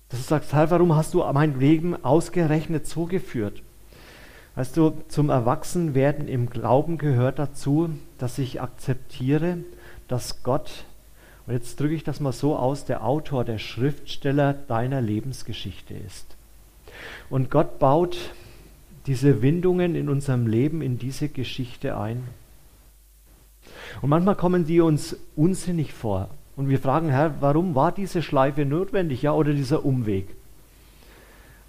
Dass 0.09 0.19
du 0.19 0.25
sagst, 0.25 0.53
Herr, 0.53 0.69
warum 0.69 0.95
hast 0.95 1.13
du 1.13 1.23
mein 1.33 1.59
Leben 1.59 2.03
ausgerechnet 2.05 2.85
so 2.85 3.05
geführt? 3.05 3.61
Weißt 4.55 4.77
du, 4.77 4.93
zum 5.07 5.29
Erwachsenwerden 5.29 6.27
im 6.27 6.49
Glauben 6.49 6.97
gehört 6.97 7.39
dazu, 7.39 7.89
dass 8.17 8.37
ich 8.37 8.61
akzeptiere, 8.61 9.57
dass 10.07 10.43
Gott 10.43 10.85
und 11.47 11.53
jetzt 11.53 11.79
drücke 11.79 11.95
ich 11.95 12.03
das 12.03 12.19
mal 12.19 12.33
so 12.33 12.57
aus, 12.57 12.83
der 12.85 13.05
Autor, 13.05 13.45
der 13.45 13.57
Schriftsteller 13.57 14.53
deiner 14.53 15.01
Lebensgeschichte 15.01 15.93
ist. 15.93 16.35
Und 17.29 17.49
Gott 17.49 17.79
baut 17.79 18.17
diese 19.05 19.41
Windungen 19.41 19.95
in 19.95 20.09
unserem 20.09 20.45
Leben 20.45 20.81
in 20.81 20.99
diese 20.99 21.29
Geschichte 21.29 21.97
ein. 21.97 22.27
Und 24.01 24.09
manchmal 24.09 24.35
kommen 24.35 24.65
die 24.65 24.81
uns 24.81 25.15
unsinnig 25.35 25.93
vor. 25.93 26.29
Und 26.57 26.69
wir 26.69 26.79
fragen, 26.79 27.09
Herr, 27.09 27.35
warum 27.39 27.75
war 27.75 27.91
diese 27.91 28.21
Schleife 28.21 28.65
notwendig, 28.65 29.21
ja, 29.21 29.31
oder 29.31 29.53
dieser 29.53 29.85
Umweg? 29.85 30.36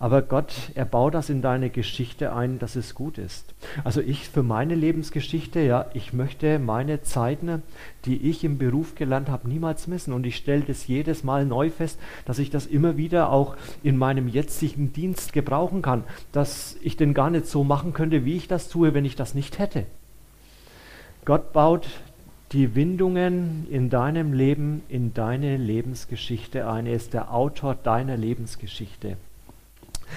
Aber 0.00 0.22
Gott, 0.22 0.54
er 0.76 0.84
baut 0.84 1.14
das 1.14 1.28
in 1.28 1.42
deine 1.42 1.70
Geschichte 1.70 2.32
ein, 2.32 2.60
dass 2.60 2.76
es 2.76 2.94
gut 2.94 3.18
ist. 3.18 3.52
Also 3.82 4.00
ich 4.00 4.28
für 4.28 4.44
meine 4.44 4.76
Lebensgeschichte, 4.76 5.58
ja, 5.60 5.86
ich 5.92 6.12
möchte 6.12 6.60
meine 6.60 7.02
Zeiten, 7.02 7.64
die 8.04 8.30
ich 8.30 8.44
im 8.44 8.58
Beruf 8.58 8.94
gelernt 8.94 9.28
habe, 9.28 9.48
niemals 9.48 9.88
missen. 9.88 10.12
Und 10.12 10.24
ich 10.24 10.36
stelle 10.36 10.62
das 10.62 10.86
jedes 10.86 11.24
Mal 11.24 11.44
neu 11.44 11.70
fest, 11.70 11.98
dass 12.26 12.38
ich 12.38 12.50
das 12.50 12.66
immer 12.66 12.96
wieder 12.96 13.32
auch 13.32 13.56
in 13.82 13.96
meinem 13.96 14.28
jetzigen 14.28 14.92
Dienst 14.92 15.32
gebrauchen 15.32 15.82
kann. 15.82 16.04
Dass 16.30 16.76
ich 16.80 16.96
den 16.96 17.12
gar 17.12 17.30
nicht 17.30 17.46
so 17.46 17.64
machen 17.64 17.92
könnte, 17.92 18.24
wie 18.24 18.36
ich 18.36 18.46
das 18.46 18.68
tue, 18.68 18.94
wenn 18.94 19.04
ich 19.04 19.16
das 19.16 19.34
nicht 19.34 19.58
hätte. 19.58 19.84
Gott 21.24 21.52
baut 21.52 21.88
die 22.52 22.76
Windungen 22.76 23.66
in 23.68 23.90
deinem 23.90 24.32
Leben, 24.32 24.82
in 24.88 25.12
deine 25.12 25.56
Lebensgeschichte 25.56 26.68
ein. 26.70 26.86
Er 26.86 26.94
ist 26.94 27.14
der 27.14 27.34
Autor 27.34 27.74
deiner 27.74 28.16
Lebensgeschichte. 28.16 29.16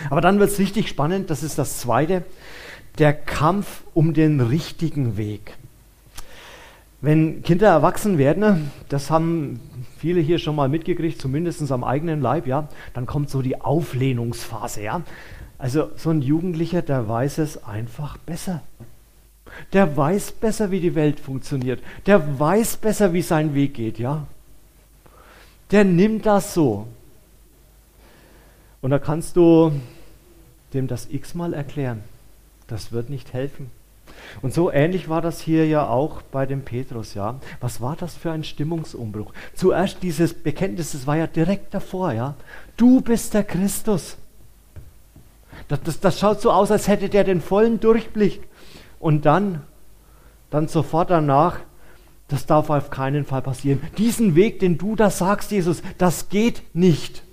Aber 0.10 0.21
dann 0.21 0.39
wird 0.39 0.51
es 0.51 0.60
richtig 0.60 0.88
spannend, 0.88 1.29
das 1.29 1.43
ist 1.43 1.57
das 1.57 1.79
Zweite, 1.79 2.24
der 2.98 3.13
Kampf 3.13 3.83
um 3.93 4.13
den 4.13 4.41
richtigen 4.41 5.17
Weg. 5.17 5.57
Wenn 7.01 7.41
Kinder 7.41 7.67
erwachsen 7.67 8.17
werden, 8.17 8.71
das 8.89 9.10
haben 9.10 9.60
viele 9.98 10.21
hier 10.21 10.38
schon 10.38 10.55
mal 10.55 10.69
mitgekriegt, 10.69 11.19
zumindest 11.19 11.71
am 11.71 11.83
eigenen 11.83 12.21
Leib, 12.21 12.45
ja, 12.45 12.67
dann 12.93 13.05
kommt 13.07 13.29
so 13.29 13.41
die 13.41 13.60
Auflehnungsphase, 13.60 14.83
ja. 14.83 15.01
Also 15.57 15.89
so 15.95 16.10
ein 16.10 16.21
Jugendlicher, 16.21 16.81
der 16.81 17.07
weiß 17.07 17.39
es 17.39 17.63
einfach 17.63 18.17
besser. 18.17 18.62
Der 19.74 19.95
weiß 19.95 20.31
besser, 20.33 20.71
wie 20.71 20.79
die 20.79 20.95
Welt 20.95 21.19
funktioniert. 21.19 21.81
Der 22.05 22.39
weiß 22.39 22.77
besser, 22.77 23.13
wie 23.13 23.21
sein 23.21 23.53
Weg 23.53 23.74
geht, 23.74 24.00
ja. 24.00 24.25
Der 25.71 25.83
nimmt 25.83 26.25
das 26.25 26.53
so. 26.53 26.88
Und 28.82 28.92
da 28.92 29.00
kannst 29.00 29.36
du 29.36 29.72
dem 30.74 30.88
das 30.88 31.08
x-mal 31.10 31.54
erklären. 31.54 32.04
Das 32.68 32.92
wird 32.92 33.10
nicht 33.10 33.34
helfen. 33.34 33.70
Und 34.42 34.54
so 34.54 34.72
ähnlich 34.72 35.10
war 35.10 35.22
das 35.22 35.42
hier 35.42 35.68
ja 35.68 35.88
auch 35.88 36.22
bei 36.22 36.46
dem 36.46 36.64
Petrus, 36.64 37.14
ja. 37.14 37.40
Was 37.60 37.82
war 37.82 37.96
das 37.96 38.16
für 38.16 38.32
ein 38.32 38.44
Stimmungsumbruch? 38.44 39.34
Zuerst 39.54 40.02
dieses 40.02 40.34
Bekenntnis, 40.34 40.94
das 40.94 41.08
war 41.08 41.18
ja 41.18 41.28
direkt 41.28 41.74
davor, 41.74 42.14
ja. 42.14 42.36
Du 42.78 43.02
bist 43.02 43.34
der 43.34 43.44
Christus. 43.44 44.18
Das, 45.68 45.82
das, 45.84 46.00
das 46.00 46.20
schaut 46.20 46.42
so 46.42 46.52
aus, 46.52 46.72
als 46.72 46.88
hätte 46.88 47.10
der 47.10 47.24
den 47.24 47.42
vollen 47.42 47.80
Durchblick. 47.80 48.42
Und 49.00 49.26
dann, 49.26 49.62
dann 50.50 50.68
sofort 50.68 51.10
danach, 51.10 51.60
das 52.28 52.46
darf 52.46 52.70
auf 52.70 52.90
keinen 52.90 53.26
Fall 53.26 53.42
passieren. 53.42 53.82
Diesen 53.98 54.36
Weg, 54.36 54.60
den 54.60 54.78
du 54.78 54.96
da 54.96 55.10
sagst, 55.10 55.52
Jesus, 55.52 55.82
das 55.98 56.30
geht 56.30 56.64
nicht. 56.74 57.24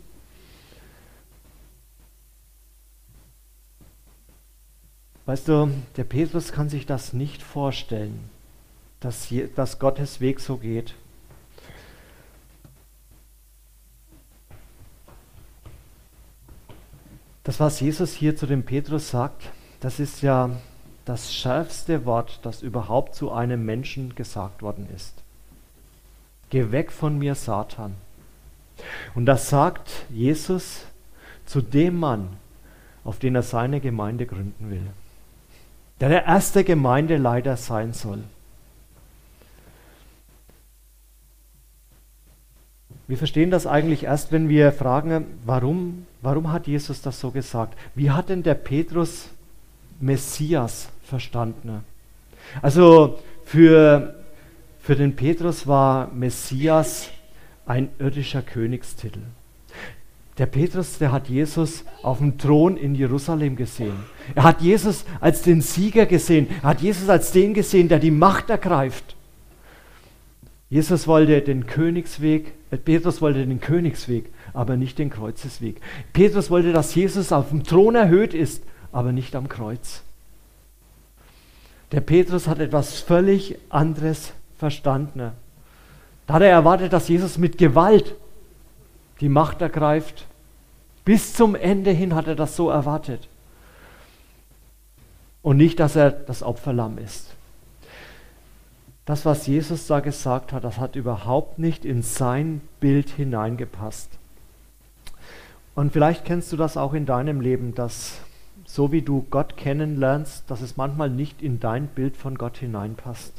Weißt 5.28 5.46
du, 5.46 5.70
der 5.98 6.04
Petrus 6.04 6.52
kann 6.52 6.70
sich 6.70 6.86
das 6.86 7.12
nicht 7.12 7.42
vorstellen, 7.42 8.30
dass, 8.98 9.24
hier, 9.24 9.48
dass 9.48 9.78
Gottes 9.78 10.22
Weg 10.22 10.40
so 10.40 10.56
geht. 10.56 10.94
Das, 17.44 17.60
was 17.60 17.78
Jesus 17.78 18.14
hier 18.14 18.36
zu 18.36 18.46
dem 18.46 18.62
Petrus 18.62 19.10
sagt, 19.10 19.50
das 19.80 20.00
ist 20.00 20.22
ja 20.22 20.48
das 21.04 21.34
schärfste 21.34 22.06
Wort, 22.06 22.40
das 22.42 22.62
überhaupt 22.62 23.14
zu 23.14 23.30
einem 23.30 23.66
Menschen 23.66 24.14
gesagt 24.14 24.62
worden 24.62 24.88
ist. 24.96 25.12
Geh 26.48 26.72
weg 26.72 26.90
von 26.90 27.18
mir, 27.18 27.34
Satan. 27.34 27.96
Und 29.14 29.26
das 29.26 29.50
sagt 29.50 29.90
Jesus 30.08 30.86
zu 31.44 31.60
dem 31.60 31.98
Mann, 31.98 32.38
auf 33.04 33.18
den 33.18 33.34
er 33.34 33.42
seine 33.42 33.82
Gemeinde 33.82 34.24
gründen 34.24 34.70
will 34.70 34.86
der 36.00 36.08
der 36.08 36.24
erste 36.26 36.64
Gemeindeleiter 36.64 37.56
sein 37.56 37.92
soll. 37.92 38.22
Wir 43.08 43.16
verstehen 43.16 43.50
das 43.50 43.66
eigentlich 43.66 44.04
erst, 44.04 44.32
wenn 44.32 44.50
wir 44.50 44.70
fragen, 44.70 45.26
warum, 45.44 46.06
warum 46.20 46.52
hat 46.52 46.66
Jesus 46.66 47.00
das 47.00 47.18
so 47.18 47.30
gesagt? 47.30 47.76
Wie 47.94 48.10
hat 48.10 48.28
denn 48.28 48.42
der 48.42 48.54
Petrus 48.54 49.30
Messias 49.98 50.90
verstanden? 51.04 51.84
Also 52.60 53.18
für, 53.44 54.14
für 54.78 54.94
den 54.94 55.16
Petrus 55.16 55.66
war 55.66 56.12
Messias 56.12 57.08
ein 57.64 57.88
irdischer 57.98 58.42
Königstitel. 58.42 59.20
Der 60.38 60.46
Petrus, 60.46 60.98
der 60.98 61.10
hat 61.10 61.28
Jesus 61.28 61.84
auf 62.02 62.18
dem 62.18 62.38
Thron 62.38 62.76
in 62.76 62.94
Jerusalem 62.94 63.56
gesehen. 63.56 63.94
Er 64.36 64.44
hat 64.44 64.60
Jesus 64.60 65.04
als 65.20 65.42
den 65.42 65.62
Sieger 65.62 66.06
gesehen. 66.06 66.46
Er 66.62 66.70
hat 66.70 66.80
Jesus 66.80 67.08
als 67.08 67.32
den 67.32 67.54
gesehen, 67.54 67.88
der 67.88 67.98
die 67.98 68.12
Macht 68.12 68.48
ergreift. 68.48 69.16
Jesus 70.70 71.08
wollte 71.08 71.40
den 71.40 71.66
Königsweg, 71.66 72.52
äh, 72.70 72.76
Petrus 72.76 73.20
wollte 73.20 73.44
den 73.44 73.58
Königsweg, 73.58 74.30
aber 74.52 74.76
nicht 74.76 74.98
den 74.98 75.10
Kreuzesweg. 75.10 75.80
Petrus 76.12 76.50
wollte, 76.50 76.72
dass 76.72 76.94
Jesus 76.94 77.32
auf 77.32 77.48
dem 77.48 77.64
Thron 77.64 77.94
erhöht 77.94 78.34
ist, 78.34 78.62
aber 78.92 79.12
nicht 79.12 79.34
am 79.34 79.48
Kreuz. 79.48 80.02
Der 81.90 82.00
Petrus 82.00 82.46
hat 82.46 82.60
etwas 82.60 83.00
völlig 83.00 83.56
anderes 83.70 84.34
verstanden. 84.58 85.32
Da 86.26 86.34
hat 86.34 86.42
er 86.42 86.50
erwartet, 86.50 86.92
dass 86.92 87.08
Jesus 87.08 87.38
mit 87.38 87.56
Gewalt 87.56 88.14
die 89.20 89.30
Macht 89.30 89.62
ergreift 89.62 90.27
Bis 91.08 91.32
zum 91.32 91.54
Ende 91.54 91.90
hin 91.90 92.14
hat 92.14 92.26
er 92.26 92.34
das 92.34 92.54
so 92.54 92.68
erwartet. 92.68 93.30
Und 95.40 95.56
nicht, 95.56 95.80
dass 95.80 95.96
er 95.96 96.10
das 96.10 96.42
Opferlamm 96.42 96.98
ist. 96.98 97.34
Das, 99.06 99.24
was 99.24 99.46
Jesus 99.46 99.86
da 99.86 100.00
gesagt 100.00 100.52
hat, 100.52 100.64
das 100.64 100.76
hat 100.76 100.96
überhaupt 100.96 101.58
nicht 101.58 101.86
in 101.86 102.02
sein 102.02 102.60
Bild 102.78 103.08
hineingepasst. 103.08 104.10
Und 105.74 105.94
vielleicht 105.94 106.26
kennst 106.26 106.52
du 106.52 106.58
das 106.58 106.76
auch 106.76 106.92
in 106.92 107.06
deinem 107.06 107.40
Leben, 107.40 107.74
dass 107.74 108.20
so 108.66 108.92
wie 108.92 109.00
du 109.00 109.24
Gott 109.30 109.56
kennenlernst, 109.56 110.44
dass 110.50 110.60
es 110.60 110.76
manchmal 110.76 111.08
nicht 111.08 111.40
in 111.40 111.58
dein 111.58 111.86
Bild 111.86 112.18
von 112.18 112.36
Gott 112.36 112.58
hineinpasst. 112.58 113.32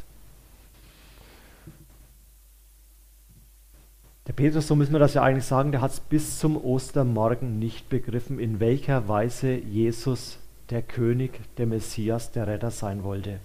Der 4.29 4.33
Petrus, 4.36 4.67
so 4.67 4.75
müssen 4.75 4.93
wir 4.93 5.00
das 5.00 5.15
ja 5.15 5.24
eigentlich 5.24 5.45
sagen, 5.45 5.71
der 5.71 5.81
hat 5.81 5.89
es 5.89 6.00
bis 6.00 6.38
zum 6.38 6.55
Ostermorgen 6.55 7.57
nicht 7.57 7.89
begriffen, 7.89 8.38
in 8.38 8.59
welcher 8.59 9.07
Weise 9.07 9.55
Jesus 9.55 10.38
der 10.69 10.83
König, 10.83 11.39
der 11.57 11.65
Messias, 11.65 12.31
der 12.31 12.45
Retter 12.45 12.69
sein 12.69 13.03
wollte. 13.03 13.39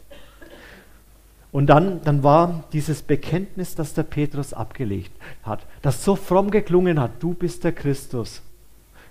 Und 1.52 1.68
dann, 1.68 2.02
dann 2.02 2.22
war 2.22 2.64
dieses 2.74 3.00
Bekenntnis, 3.00 3.74
das 3.74 3.94
der 3.94 4.02
Petrus 4.02 4.52
abgelegt 4.52 5.12
hat, 5.42 5.64
das 5.80 6.04
so 6.04 6.16
fromm 6.16 6.50
geklungen 6.50 7.00
hat, 7.00 7.12
du 7.20 7.32
bist 7.32 7.64
der 7.64 7.72
Christus, 7.72 8.42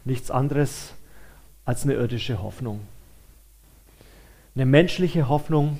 nichts 0.05 0.29
anderes 0.29 0.93
als 1.65 1.85
eine 1.85 1.95
irdische 1.95 2.43
Hoffnung. 2.43 2.81
Eine 4.53 4.67
menschliche 4.67 5.27
Hoffnung, 5.27 5.79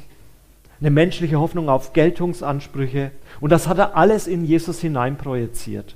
eine 0.83 0.91
menschliche 0.91 1.39
Hoffnung 1.39 1.69
auf 1.69 1.93
Geltungsansprüche. 1.93 3.11
Und 3.39 3.51
das 3.51 3.69
hat 3.69 3.77
er 3.77 3.95
alles 3.95 4.27
in 4.27 4.43
Jesus 4.43 4.81
hineinprojiziert. 4.81 5.95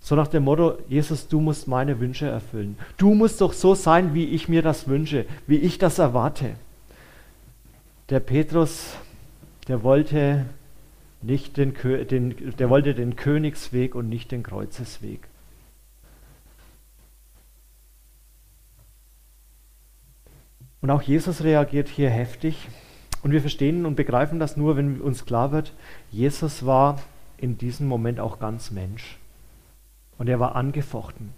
So 0.00 0.16
nach 0.16 0.28
dem 0.28 0.44
Motto, 0.44 0.78
Jesus, 0.88 1.28
du 1.28 1.38
musst 1.38 1.68
meine 1.68 2.00
Wünsche 2.00 2.26
erfüllen. 2.26 2.78
Du 2.96 3.12
musst 3.12 3.42
doch 3.42 3.52
so 3.52 3.74
sein, 3.74 4.14
wie 4.14 4.24
ich 4.24 4.48
mir 4.48 4.62
das 4.62 4.88
wünsche, 4.88 5.26
wie 5.46 5.58
ich 5.58 5.76
das 5.76 5.98
erwarte. 5.98 6.54
Der 8.08 8.20
Petrus, 8.20 8.94
der 9.68 9.82
wollte 9.82 10.46
nicht 11.20 11.58
den, 11.58 11.74
den, 12.08 12.54
der 12.56 12.70
wollte 12.70 12.94
den 12.94 13.14
Königsweg 13.14 13.94
und 13.94 14.08
nicht 14.08 14.32
den 14.32 14.42
Kreuzesweg. 14.42 15.28
Und 20.80 20.90
auch 20.90 21.02
Jesus 21.02 21.44
reagiert 21.44 21.88
hier 21.88 22.08
heftig. 22.08 22.68
Und 23.22 23.32
wir 23.32 23.40
verstehen 23.40 23.84
und 23.86 23.96
begreifen 23.96 24.38
das 24.38 24.56
nur, 24.56 24.76
wenn 24.76 25.00
uns 25.00 25.26
klar 25.26 25.52
wird, 25.52 25.72
Jesus 26.10 26.64
war 26.64 27.00
in 27.36 27.58
diesem 27.58 27.86
Moment 27.86 28.20
auch 28.20 28.38
ganz 28.38 28.70
Mensch. 28.70 29.18
Und 30.18 30.28
er 30.28 30.40
war 30.40 30.56
angefochten. 30.56 31.32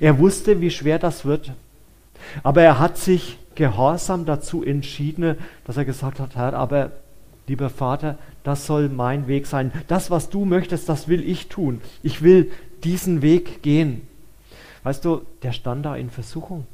Er 0.00 0.18
wusste, 0.18 0.60
wie 0.60 0.70
schwer 0.70 0.98
das 0.98 1.24
wird. 1.24 1.52
Aber 2.42 2.62
er 2.62 2.78
hat 2.78 2.96
sich 2.96 3.38
gehorsam 3.54 4.24
dazu 4.24 4.62
entschieden, 4.62 5.36
dass 5.64 5.76
er 5.76 5.84
gesagt 5.84 6.20
hat, 6.20 6.36
Herr, 6.36 6.54
aber 6.54 6.92
lieber 7.46 7.70
Vater, 7.70 8.18
das 8.42 8.66
soll 8.66 8.88
mein 8.88 9.28
Weg 9.28 9.46
sein. 9.46 9.72
Das, 9.88 10.10
was 10.10 10.30
du 10.30 10.44
möchtest, 10.44 10.88
das 10.88 11.08
will 11.08 11.26
ich 11.28 11.48
tun. 11.48 11.80
Ich 12.02 12.22
will 12.22 12.50
diesen 12.84 13.22
Weg 13.22 13.62
gehen. 13.62 14.02
Weißt 14.82 15.04
du, 15.04 15.22
der 15.42 15.52
stand 15.52 15.84
da 15.84 15.96
in 15.96 16.10
Versuchung. 16.10 16.66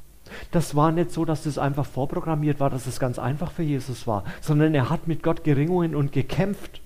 Das 0.50 0.74
war 0.74 0.92
nicht 0.92 1.10
so, 1.10 1.24
dass 1.24 1.44
das 1.44 1.58
einfach 1.58 1.86
vorprogrammiert 1.86 2.60
war, 2.60 2.70
dass 2.70 2.86
es 2.86 3.00
ganz 3.00 3.18
einfach 3.18 3.52
für 3.52 3.62
Jesus 3.62 4.06
war, 4.06 4.24
sondern 4.40 4.74
er 4.74 4.90
hat 4.90 5.08
mit 5.08 5.22
Gott 5.22 5.44
geringungen 5.44 5.94
und 5.94 6.12
gekämpft. 6.12 6.80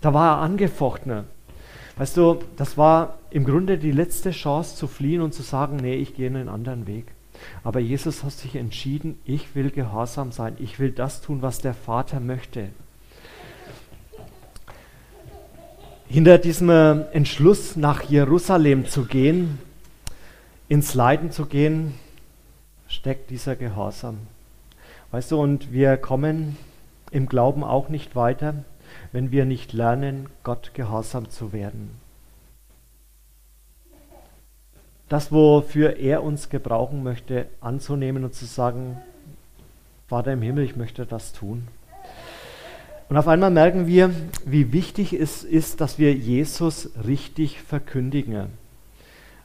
Da 0.00 0.14
war 0.14 0.36
er 0.36 0.42
angefochtener. 0.42 1.24
Weißt 1.96 2.16
du, 2.16 2.38
das 2.56 2.78
war 2.78 3.18
im 3.30 3.44
Grunde 3.44 3.76
die 3.76 3.90
letzte 3.90 4.30
Chance 4.30 4.76
zu 4.76 4.86
fliehen 4.86 5.20
und 5.20 5.34
zu 5.34 5.42
sagen, 5.42 5.76
nee, 5.76 5.96
ich 5.96 6.14
gehe 6.14 6.28
einen 6.28 6.48
anderen 6.48 6.86
Weg. 6.86 7.06
Aber 7.64 7.80
Jesus 7.80 8.24
hat 8.24 8.32
sich 8.32 8.56
entschieden, 8.56 9.18
ich 9.24 9.54
will 9.54 9.70
gehorsam 9.70 10.32
sein, 10.32 10.56
ich 10.58 10.78
will 10.78 10.90
das 10.90 11.20
tun, 11.20 11.42
was 11.42 11.60
der 11.60 11.74
Vater 11.74 12.20
möchte. 12.20 12.68
Hinter 16.08 16.38
diesem 16.38 16.70
äh, 16.70 17.02
Entschluss, 17.12 17.76
nach 17.76 18.04
Jerusalem 18.04 18.86
zu 18.86 19.04
gehen, 19.04 19.58
ins 20.68 20.94
Leiden 20.94 21.30
zu 21.32 21.46
gehen, 21.46 21.94
steckt 22.88 23.30
dieser 23.30 23.54
Gehorsam. 23.54 24.18
Weißt 25.10 25.30
du, 25.30 25.40
und 25.40 25.72
wir 25.72 25.96
kommen 25.96 26.56
im 27.10 27.26
Glauben 27.26 27.64
auch 27.64 27.88
nicht 27.88 28.16
weiter, 28.16 28.64
wenn 29.12 29.30
wir 29.30 29.44
nicht 29.44 29.72
lernen, 29.72 30.28
Gott 30.42 30.72
gehorsam 30.74 31.30
zu 31.30 31.52
werden. 31.52 31.90
Das, 35.08 35.32
wofür 35.32 35.96
er 35.96 36.22
uns 36.22 36.50
gebrauchen 36.50 37.02
möchte, 37.02 37.46
anzunehmen 37.60 38.24
und 38.24 38.34
zu 38.34 38.44
sagen, 38.44 38.98
Vater 40.06 40.32
im 40.32 40.42
Himmel, 40.42 40.64
ich 40.64 40.76
möchte 40.76 41.06
das 41.06 41.32
tun. 41.32 41.68
Und 43.08 43.16
auf 43.16 43.28
einmal 43.28 43.50
merken 43.50 43.86
wir, 43.86 44.10
wie 44.44 44.72
wichtig 44.72 45.14
es 45.14 45.44
ist, 45.44 45.80
dass 45.80 45.98
wir 45.98 46.12
Jesus 46.12 46.90
richtig 47.06 47.62
verkündigen. 47.62 48.48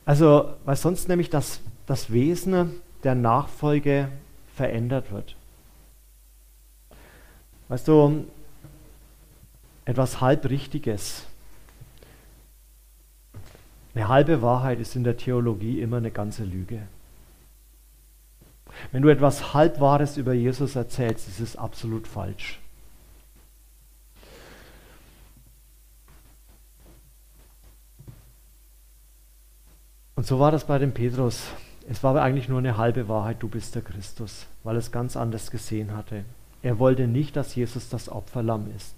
Also, 0.03 0.49
weil 0.65 0.75
sonst 0.75 1.07
nämlich 1.07 1.29
das, 1.29 1.61
das 1.85 2.11
Wesen 2.11 2.81
der 3.03 3.15
Nachfolge 3.15 4.09
verändert 4.55 5.11
wird. 5.11 5.35
Weißt 7.69 7.87
du, 7.87 8.25
etwas 9.85 10.21
Halbrichtiges. 10.21 11.25
Eine 13.95 14.07
halbe 14.07 14.41
Wahrheit 14.41 14.79
ist 14.79 14.95
in 14.95 15.03
der 15.03 15.17
Theologie 15.17 15.81
immer 15.81 15.97
eine 15.97 16.11
ganze 16.11 16.43
Lüge. 16.43 16.87
Wenn 18.91 19.03
du 19.03 19.09
etwas 19.09 19.53
Halbwahres 19.53 20.17
über 20.17 20.33
Jesus 20.33 20.75
erzählst, 20.75 21.27
ist 21.27 21.39
es 21.39 21.55
absolut 21.55 22.07
falsch. 22.07 22.59
Und 30.15 30.25
so 30.25 30.39
war 30.39 30.51
das 30.51 30.65
bei 30.65 30.79
dem 30.79 30.93
Petrus. 30.93 31.47
Es 31.89 32.03
war 32.03 32.11
aber 32.11 32.21
eigentlich 32.21 32.47
nur 32.47 32.59
eine 32.59 32.77
halbe 32.77 33.07
Wahrheit, 33.09 33.37
du 33.41 33.49
bist 33.49 33.75
der 33.75 33.81
Christus, 33.81 34.47
weil 34.63 34.77
es 34.77 34.91
ganz 34.91 35.17
anders 35.17 35.51
gesehen 35.51 35.95
hatte. 35.95 36.23
Er 36.61 36.79
wollte 36.79 37.07
nicht, 37.07 37.35
dass 37.35 37.55
Jesus 37.55 37.89
das 37.89 38.07
Opferlamm 38.07 38.67
ist, 38.75 38.95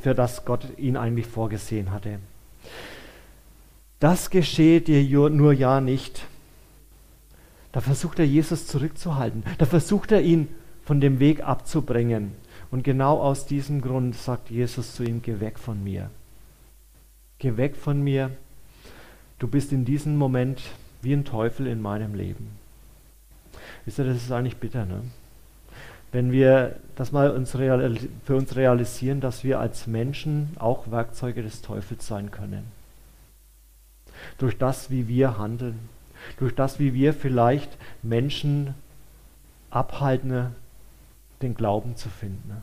für 0.00 0.14
das 0.14 0.44
Gott 0.44 0.66
ihn 0.76 0.96
eigentlich 0.96 1.26
vorgesehen 1.26 1.92
hatte. 1.92 2.18
Das 4.00 4.30
geschehe 4.30 4.80
dir 4.80 5.30
nur 5.30 5.52
ja 5.52 5.80
nicht. 5.80 6.26
Da 7.72 7.80
versucht 7.80 8.18
er 8.18 8.26
Jesus 8.26 8.66
zurückzuhalten. 8.66 9.44
Da 9.58 9.66
versucht 9.66 10.12
er 10.12 10.22
ihn 10.22 10.48
von 10.84 11.00
dem 11.00 11.20
Weg 11.20 11.42
abzubringen. 11.42 12.32
Und 12.70 12.82
genau 12.84 13.20
aus 13.20 13.46
diesem 13.46 13.80
Grund 13.80 14.14
sagt 14.14 14.50
Jesus 14.50 14.94
zu 14.94 15.02
ihm, 15.02 15.22
geh 15.22 15.40
weg 15.40 15.58
von 15.58 15.82
mir. 15.82 16.10
Geh 17.38 17.56
weg 17.56 17.76
von 17.76 18.02
mir. 18.02 18.30
Du 19.38 19.48
bist 19.48 19.72
in 19.72 19.84
diesem 19.84 20.16
Moment 20.16 20.62
wie 21.02 21.12
ein 21.12 21.24
Teufel 21.24 21.66
in 21.66 21.80
meinem 21.80 22.14
Leben. 22.14 22.50
Wisst 23.84 23.98
ihr, 23.98 24.04
das 24.04 24.16
ist 24.16 24.32
eigentlich 24.32 24.58
bitter, 24.58 24.84
ne? 24.84 25.02
Wenn 26.10 26.32
wir 26.32 26.76
das 26.96 27.12
mal 27.12 27.30
uns 27.30 27.50
für 27.50 28.36
uns 28.36 28.56
realisieren, 28.56 29.20
dass 29.20 29.44
wir 29.44 29.60
als 29.60 29.86
Menschen 29.86 30.56
auch 30.58 30.90
Werkzeuge 30.90 31.42
des 31.42 31.60
Teufels 31.60 32.06
sein 32.06 32.30
können. 32.30 32.64
Durch 34.38 34.56
das, 34.56 34.90
wie 34.90 35.06
wir 35.06 35.36
handeln, 35.36 35.78
durch 36.38 36.54
das, 36.54 36.78
wie 36.78 36.94
wir 36.94 37.12
vielleicht 37.12 37.76
Menschen 38.02 38.74
abhalten, 39.70 40.54
den 41.42 41.54
Glauben 41.54 41.94
zu 41.96 42.08
finden. 42.08 42.62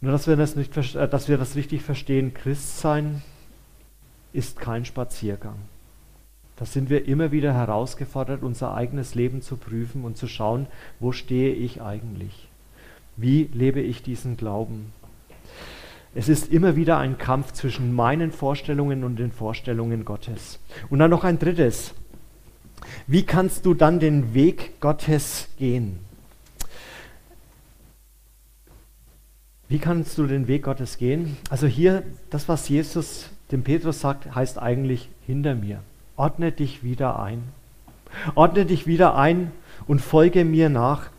Nur, 0.00 0.10
dass 0.10 0.26
wir 0.26 0.36
das, 0.36 0.56
nicht, 0.56 0.76
äh, 0.76 1.08
dass 1.08 1.28
wir 1.28 1.38
das 1.38 1.54
richtig 1.54 1.82
verstehen, 1.82 2.34
Christsein 2.34 3.22
ist 4.32 4.58
kein 4.58 4.84
Spaziergang. 4.84 5.56
Da 6.56 6.66
sind 6.66 6.90
wir 6.90 7.06
immer 7.06 7.32
wieder 7.32 7.54
herausgefordert, 7.54 8.42
unser 8.42 8.74
eigenes 8.74 9.14
Leben 9.14 9.42
zu 9.42 9.56
prüfen 9.56 10.04
und 10.04 10.16
zu 10.16 10.28
schauen, 10.28 10.66
wo 11.00 11.12
stehe 11.12 11.54
ich 11.54 11.82
eigentlich? 11.82 12.48
Wie 13.16 13.50
lebe 13.52 13.80
ich 13.80 14.02
diesen 14.02 14.36
Glauben? 14.36 14.92
Es 16.14 16.28
ist 16.28 16.52
immer 16.52 16.76
wieder 16.76 16.98
ein 16.98 17.16
Kampf 17.16 17.52
zwischen 17.52 17.94
meinen 17.94 18.32
Vorstellungen 18.32 19.02
und 19.02 19.16
den 19.16 19.32
Vorstellungen 19.32 20.04
Gottes. 20.04 20.58
Und 20.90 20.98
dann 20.98 21.10
noch 21.10 21.24
ein 21.24 21.38
drittes. 21.38 21.94
Wie 23.06 23.24
kannst 23.24 23.64
du 23.64 23.74
dann 23.74 23.98
den 23.98 24.34
Weg 24.34 24.80
Gottes 24.80 25.48
gehen? 25.58 26.00
Wie 29.68 29.78
kannst 29.78 30.18
du 30.18 30.26
den 30.26 30.48
Weg 30.48 30.64
Gottes 30.64 30.98
gehen? 30.98 31.38
Also 31.48 31.66
hier, 31.66 32.02
das, 32.28 32.46
was 32.46 32.68
Jesus 32.68 33.30
dem 33.52 33.62
Petrus 33.62 34.00
sagt, 34.00 34.34
heißt 34.34 34.58
eigentlich 34.58 35.08
hinter 35.26 35.54
mir. 35.54 35.80
Ordne 36.16 36.52
dich 36.52 36.82
wieder 36.82 37.20
ein. 37.20 37.42
Ordne 38.34 38.66
dich 38.66 38.86
wieder 38.86 39.14
ein 39.16 39.52
und 39.86 40.00
folge 40.00 40.44
mir 40.44 40.68
nach. 40.68 41.10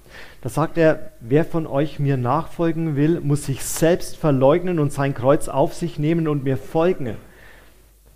Da 0.41 0.49
sagt 0.49 0.77
er, 0.77 1.11
wer 1.19 1.45
von 1.45 1.65
euch 1.65 1.99
mir 1.99 2.17
nachfolgen 2.17 2.95
will, 2.95 3.21
muss 3.21 3.45
sich 3.45 3.63
selbst 3.63 4.17
verleugnen 4.17 4.79
und 4.79 4.91
sein 4.91 5.13
Kreuz 5.13 5.47
auf 5.47 5.73
sich 5.73 5.97
nehmen 5.97 6.27
und 6.27 6.43
mir 6.43 6.57
folgen. 6.57 7.15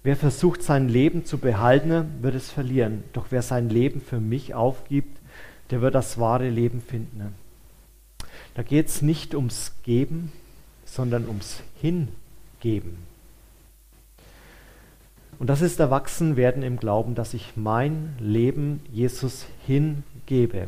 Wer 0.03 0.15
versucht, 0.15 0.61
sein 0.61 0.89
Leben 0.89 1.25
zu 1.25 1.37
behalten, 1.37 2.05
wird 2.21 2.35
es 2.35 2.51
verlieren. 2.51 3.03
Doch 3.13 3.27
wer 3.29 3.41
sein 3.41 3.69
Leben 3.69 4.01
für 4.01 4.19
mich 4.19 4.53
aufgibt, 4.53 5.17
der 5.69 5.81
wird 5.81 5.95
das 5.95 6.19
wahre 6.19 6.49
Leben 6.49 6.81
finden. 6.81 7.33
Da 8.55 8.63
geht 8.63 8.87
es 8.87 9.01
nicht 9.01 9.35
ums 9.35 9.73
Geben, 9.83 10.31
sondern 10.85 11.27
ums 11.27 11.61
Hingeben. 11.81 13.06
Und 15.39 15.47
das 15.47 15.61
ist 15.61 15.79
Erwachsenwerden 15.79 16.63
im 16.63 16.77
Glauben, 16.77 17.15
dass 17.15 17.33
ich 17.33 17.53
mein 17.55 18.15
Leben 18.19 18.81
Jesus 18.91 19.45
hingebe. 19.65 20.67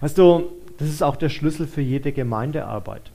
Weißt 0.00 0.16
du, 0.16 0.50
das 0.78 0.88
ist 0.88 1.02
auch 1.02 1.16
der 1.16 1.28
Schlüssel 1.28 1.66
für 1.66 1.80
jede 1.80 2.12
Gemeindearbeit. 2.12 3.10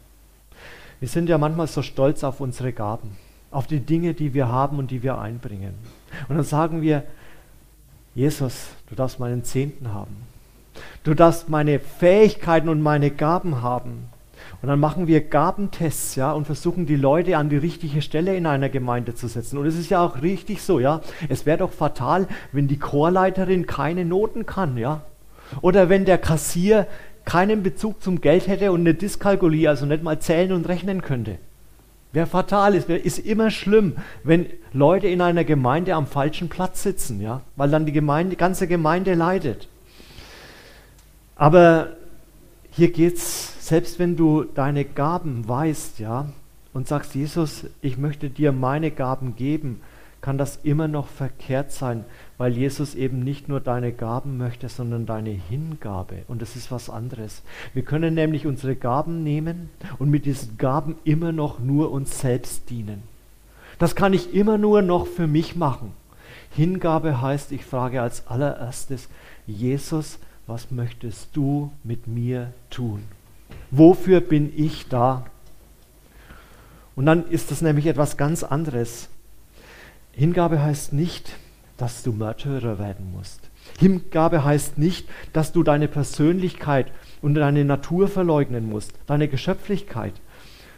Wir 0.99 1.08
sind 1.08 1.30
ja 1.30 1.38
manchmal 1.38 1.67
so 1.67 1.82
stolz 1.82 2.23
auf 2.23 2.39
unsere 2.39 2.73
Gaben, 2.73 3.17
auf 3.52 3.67
die 3.67 3.80
Dinge, 3.80 4.13
die 4.13 4.34
wir 4.34 4.47
haben 4.47 4.78
und 4.78 4.91
die 4.91 5.04
wir 5.04 5.17
einbringen. 5.17 5.73
Und 6.30 6.36
dann 6.36 6.45
sagen 6.45 6.82
wir, 6.82 7.04
Jesus, 8.15 8.67
du 8.89 8.95
darfst 8.95 9.19
meinen 9.19 9.43
Zehnten 9.43 9.93
haben. 9.93 10.15
Du 11.04 11.13
darfst 11.13 11.49
meine 11.49 11.80
Fähigkeiten 11.80 12.69
und 12.69 12.82
meine 12.82 13.12
Gaben 13.12 13.62
haben. 13.62 14.10
Und 14.63 14.69
dann 14.69 14.80
machen 14.80 15.08
wir 15.08 15.19
Gabentests, 15.19 16.15
ja, 16.15 16.32
und 16.32 16.45
versuchen 16.45 16.86
die 16.86 16.95
Leute 16.95 17.36
an 17.38 17.49
die 17.49 17.58
richtige 17.58 18.02
Stelle 18.02 18.34
in 18.38 18.45
einer 18.45 18.69
Gemeinde 18.69 19.13
zu 19.13 19.28
setzen. 19.28 19.58
Und 19.58 19.65
es 19.65 19.78
ist 19.78 19.89
ja 19.89 20.02
auch 20.02 20.21
richtig 20.21 20.62
so, 20.62 20.80
ja. 20.80 21.02
Es 21.28 21.45
wäre 21.45 21.58
doch 21.58 21.73
fatal, 21.73 22.30
wenn 22.54 22.69
die 22.69 22.80
Chorleiterin 22.80 23.67
keine 23.67 24.06
Noten 24.06 24.45
kann, 24.45 24.78
ja. 24.78 25.02
Oder 25.60 25.89
wenn 25.89 26.06
der 26.06 26.17
Kassier 26.17 26.88
keinen 27.26 27.62
Bezug 27.62 28.02
zum 28.02 28.21
Geld 28.21 28.47
hätte 28.47 28.71
und 28.71 28.80
eine 28.80 28.93
Dyskalkulie, 28.93 29.67
also 29.67 29.86
nicht 29.86 30.02
mal 30.02 30.19
zählen 30.19 30.54
und 30.54 30.69
rechnen 30.69 31.02
könnte. 31.02 31.39
Wäre 32.13 32.28
fatal, 32.28 32.73
ist, 32.73 32.89
ist 32.89 33.19
immer 33.19 33.52
schlimm, 33.52 33.97
wenn 34.23 34.45
Leute 34.71 35.10
in 35.10 35.19
einer 35.19 35.43
Gemeinde 35.43 35.93
am 35.93 36.08
falschen 36.08 36.47
Platz 36.47 36.84
sitzen, 36.84 37.19
ja, 37.19 37.41
weil 37.58 37.69
dann 37.69 37.86
die 37.86 37.91
Gemeinde, 37.91 38.38
ganze 38.38 38.67
Gemeinde 38.67 39.13
leidet. 39.13 39.67
Aber 41.36 41.97
hier 42.71 42.93
geht 42.93 43.17
es, 43.17 43.53
selbst 43.63 43.97
wenn 43.97 44.17
du 44.17 44.43
deine 44.43 44.84
Gaben 44.84 45.47
weißt, 45.47 45.99
ja, 45.99 46.26
und 46.73 46.89
sagst, 46.89 47.15
Jesus, 47.15 47.65
ich 47.82 47.97
möchte 47.97 48.30
dir 48.30 48.52
meine 48.52 48.91
Gaben 48.91 49.38
geben, 49.38 49.80
kann 50.19 50.38
das 50.38 50.60
immer 50.63 50.89
noch 50.89 51.08
verkehrt 51.08 51.71
sein, 51.71 52.04
weil 52.38 52.58
Jesus 52.58 52.93
eben 52.93 53.21
nicht 53.21 53.47
nur 53.47 53.62
deine 53.62 53.93
Gaben 53.93 54.38
möchte, 54.38 54.67
sondern 54.67 55.06
deine 55.06 55.30
Hingabe. 55.30 56.23
Und 56.28 56.41
das 56.41 56.58
ist 56.58 56.71
was 56.71 56.89
anderes. 56.89 57.41
Wir 57.73 57.84
können 57.84 58.15
nämlich 58.15 58.45
unsere 58.45 58.76
Gaben 58.76 59.23
nehmen 59.23 59.69
und 59.97 60.10
mit 60.10 60.26
diesen 60.26 60.58
Gaben 60.58 60.97
immer 61.06 61.32
noch 61.32 61.60
nur 61.60 61.89
uns 61.89 62.19
selbst 62.19 62.69
dienen. 62.69 63.04
Das 63.80 63.95
kann 63.95 64.12
ich 64.12 64.34
immer 64.34 64.58
nur 64.58 64.82
noch 64.82 65.08
für 65.08 65.28
mich 65.28 65.56
machen. 65.56 65.93
Hingabe 66.52 67.21
heißt, 67.21 67.54
ich 67.54 67.63
frage 67.63 68.02
als 68.02 68.28
allererstes, 68.28 69.08
Jesus, 69.47 70.19
was 70.47 70.69
möchtest 70.69 71.30
du 71.34 71.71
mit 71.86 72.08
mir 72.08 72.52
tun? 72.69 73.04
Wofür 73.76 74.22
bin 74.22 74.54
ich 74.56 74.88
da? 74.88 75.26
Und 76.96 77.08
dann 77.08 77.26
ist 77.28 77.50
das 77.50 77.64
nämlich 77.64 77.88
etwas 77.88 78.18
ganz 78.18 78.44
anderes. 78.44 79.10
Hingabe 80.12 80.62
heißt 80.62 80.94
nicht, 80.94 81.34
dass 81.78 82.04
du 82.04 82.12
Märtyrer 82.12 82.78
werden 82.78 83.12
musst. 83.12 83.50
Hingabe 83.80 84.44
heißt 84.44 84.78
nicht, 84.78 85.10
dass 85.34 85.54
du 85.54 85.64
deine 85.64 85.88
Persönlichkeit 85.88 86.92
und 87.24 87.34
deine 87.34 87.66
Natur 87.66 88.08
verleugnen 88.08 88.70
musst, 88.70 88.94
deine 89.08 89.28
Geschöpflichkeit, 89.28 90.14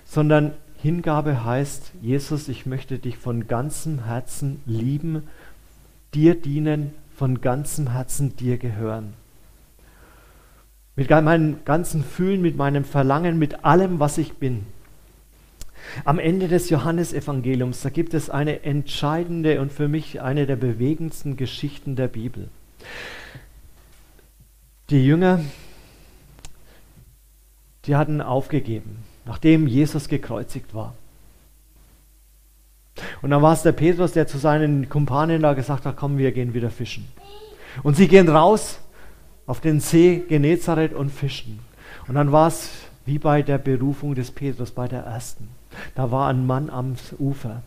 sondern 0.06 0.54
Hingabe 0.78 1.44
heißt, 1.44 1.92
Jesus, 2.02 2.48
ich 2.48 2.66
möchte 2.66 2.98
dich 2.98 3.18
von 3.18 3.50
ganzem 3.50 4.06
Herzen 4.06 4.62
lieben, 4.66 5.24
dir 6.14 6.36
dienen, 6.36 6.94
von 7.14 7.42
ganzem 7.42 7.92
Herzen 7.92 8.38
dir 8.38 8.58
gehören. 8.58 9.16
Mit 10.96 11.10
meinem 11.10 11.64
ganzen 11.66 12.04
Fühlen, 12.04 12.42
mit 12.42 12.56
meinem 12.56 12.86
Verlangen, 12.86 13.38
mit 13.38 13.66
allem, 13.66 14.00
was 14.00 14.18
ich 14.18 14.34
bin. 14.34 14.66
Am 16.04 16.20
Ende 16.20 16.48
des 16.48 16.70
Johannesevangeliums, 16.70 17.82
da 17.82 17.90
gibt 17.90 18.14
es 18.14 18.30
eine 18.30 18.64
entscheidende 18.64 19.62
und 19.62 19.72
für 19.72 19.88
mich 19.88 20.22
eine 20.22 20.46
der 20.46 20.56
bewegendsten 20.56 21.38
Geschichten 21.38 21.96
der 21.96 22.08
Bibel. 22.08 22.50
Die 24.90 25.06
Jünger, 25.06 25.42
die 27.86 27.96
hatten 27.96 28.22
aufgegeben, 28.22 28.98
nachdem 29.26 29.68
Jesus 29.68 30.08
gekreuzigt 30.08 30.74
war. 30.74 30.96
Und 33.22 33.32
dann 33.32 33.42
war 33.42 33.54
es 33.54 33.64
der 33.64 33.74
Petrus, 33.74 34.14
der 34.14 34.28
zu 34.28 34.38
seinen 34.38 34.90
Kumpanen 34.90 35.42
da 35.42 35.54
gesagt 35.54 35.86
hat, 35.86 35.98
komm, 35.98 36.18
wir 36.18 36.32
gehen 36.32 36.54
wieder 36.54 36.70
fischen. 36.70 37.08
Und 37.84 37.96
sie 37.96 38.08
gehen 38.08 38.30
raus 38.30 38.80
auf 39.48 39.62
den 39.62 39.80
See 39.80 40.24
Genezareth 40.28 40.94
und 40.94 41.12
fischen. 41.12 41.60
Und 42.08 42.16
dann 42.16 42.32
war 42.32 42.48
es 42.48 42.72
wie 43.06 43.20
bei 43.20 43.42
der 43.42 43.58
Berufung 43.58 44.16
des 44.16 44.32
Petrus, 44.32 44.72
bei 44.72 44.88
der 44.88 45.04
ersten. 45.04 45.50
Da 45.94 46.12
war 46.12 46.30
ein 46.30 46.46
Mann 46.46 46.70
am 46.70 46.96
Ufer. 47.20 47.62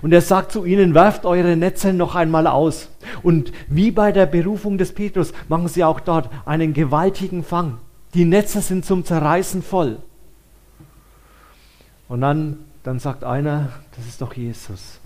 Und 0.00 0.12
er 0.12 0.20
sagt 0.20 0.52
zu 0.52 0.64
ihnen, 0.64 0.94
werft 0.94 1.24
eure 1.24 1.56
Netze 1.56 1.92
noch 1.92 2.14
einmal 2.14 2.46
aus. 2.46 2.88
Und 3.22 3.52
wie 3.68 3.90
bei 3.90 4.12
der 4.12 4.26
Berufung 4.26 4.78
des 4.78 4.92
Petrus 4.92 5.32
machen 5.48 5.68
sie 5.68 5.82
auch 5.82 6.00
dort 6.00 6.30
einen 6.44 6.72
gewaltigen 6.72 7.42
Fang. 7.42 7.78
Die 8.14 8.24
Netze 8.24 8.60
sind 8.60 8.84
zum 8.84 9.04
Zerreißen 9.04 9.62
voll. 9.62 9.98
Und 12.08 12.20
dann, 12.20 12.58
dann 12.82 12.98
sagt 12.98 13.24
einer, 13.24 13.70
das 13.96 14.06
ist 14.06 14.20
doch 14.20 14.34
Jesus. 14.34 15.00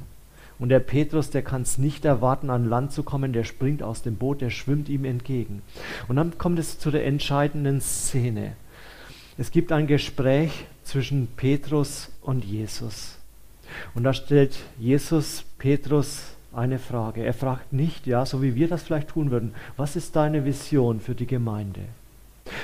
Und 0.59 0.71
der 0.71 0.81
Petrus, 0.81 1.31
der 1.31 1.43
kann 1.43 1.63
es 1.63 1.77
nicht 1.77 2.05
erwarten, 2.05 2.49
an 2.49 2.69
Land 2.69 2.93
zu 2.93 3.03
kommen, 3.03 3.33
der 3.33 3.45
springt 3.45 3.83
aus 3.83 4.03
dem 4.03 4.17
Boot, 4.17 4.41
der 4.41 4.51
schwimmt 4.51 4.89
ihm 4.89 5.05
entgegen. 5.05 5.63
Und 6.09 6.17
dann 6.17 6.39
kommt 6.39 6.59
es 6.59 6.79
zu 6.79 6.91
der 6.91 7.05
entscheidenden 7.05 7.81
Szene. 7.81 8.53
Es 9.37 9.51
gibt 9.51 9.71
ein 9.71 9.87
Gespräch 9.87 10.65
zwischen 10.83 11.29
Petrus 11.37 12.11
und 12.23 12.45
Jesus. 12.45 13.19
Und 13.95 14.05
da 14.05 14.15
stellt 14.15 14.57
Jesus 14.79 15.45
Petrus 15.59 16.23
eine 16.55 16.79
Frage. 16.79 17.23
Er 17.23 17.35
fragt 17.35 17.73
nicht, 17.73 18.07
ja, 18.07 18.25
so 18.25 18.41
wie 18.41 18.55
wir 18.55 18.69
das 18.69 18.83
vielleicht 18.83 19.09
tun 19.09 19.31
würden, 19.31 19.55
was 19.77 19.95
ist 19.95 20.17
deine 20.17 20.45
Vision 20.45 21.01
für 21.01 21.15
die 21.15 21.27
Gemeinde? 21.27 21.81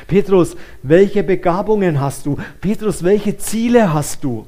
Petrus, 0.07 0.57
welche 0.83 1.23
Begabungen 1.23 2.01
hast 2.01 2.25
du? 2.25 2.39
Petrus, 2.61 3.03
welche 3.03 3.37
Ziele 3.37 3.93
hast 3.93 4.25
du? 4.25 4.47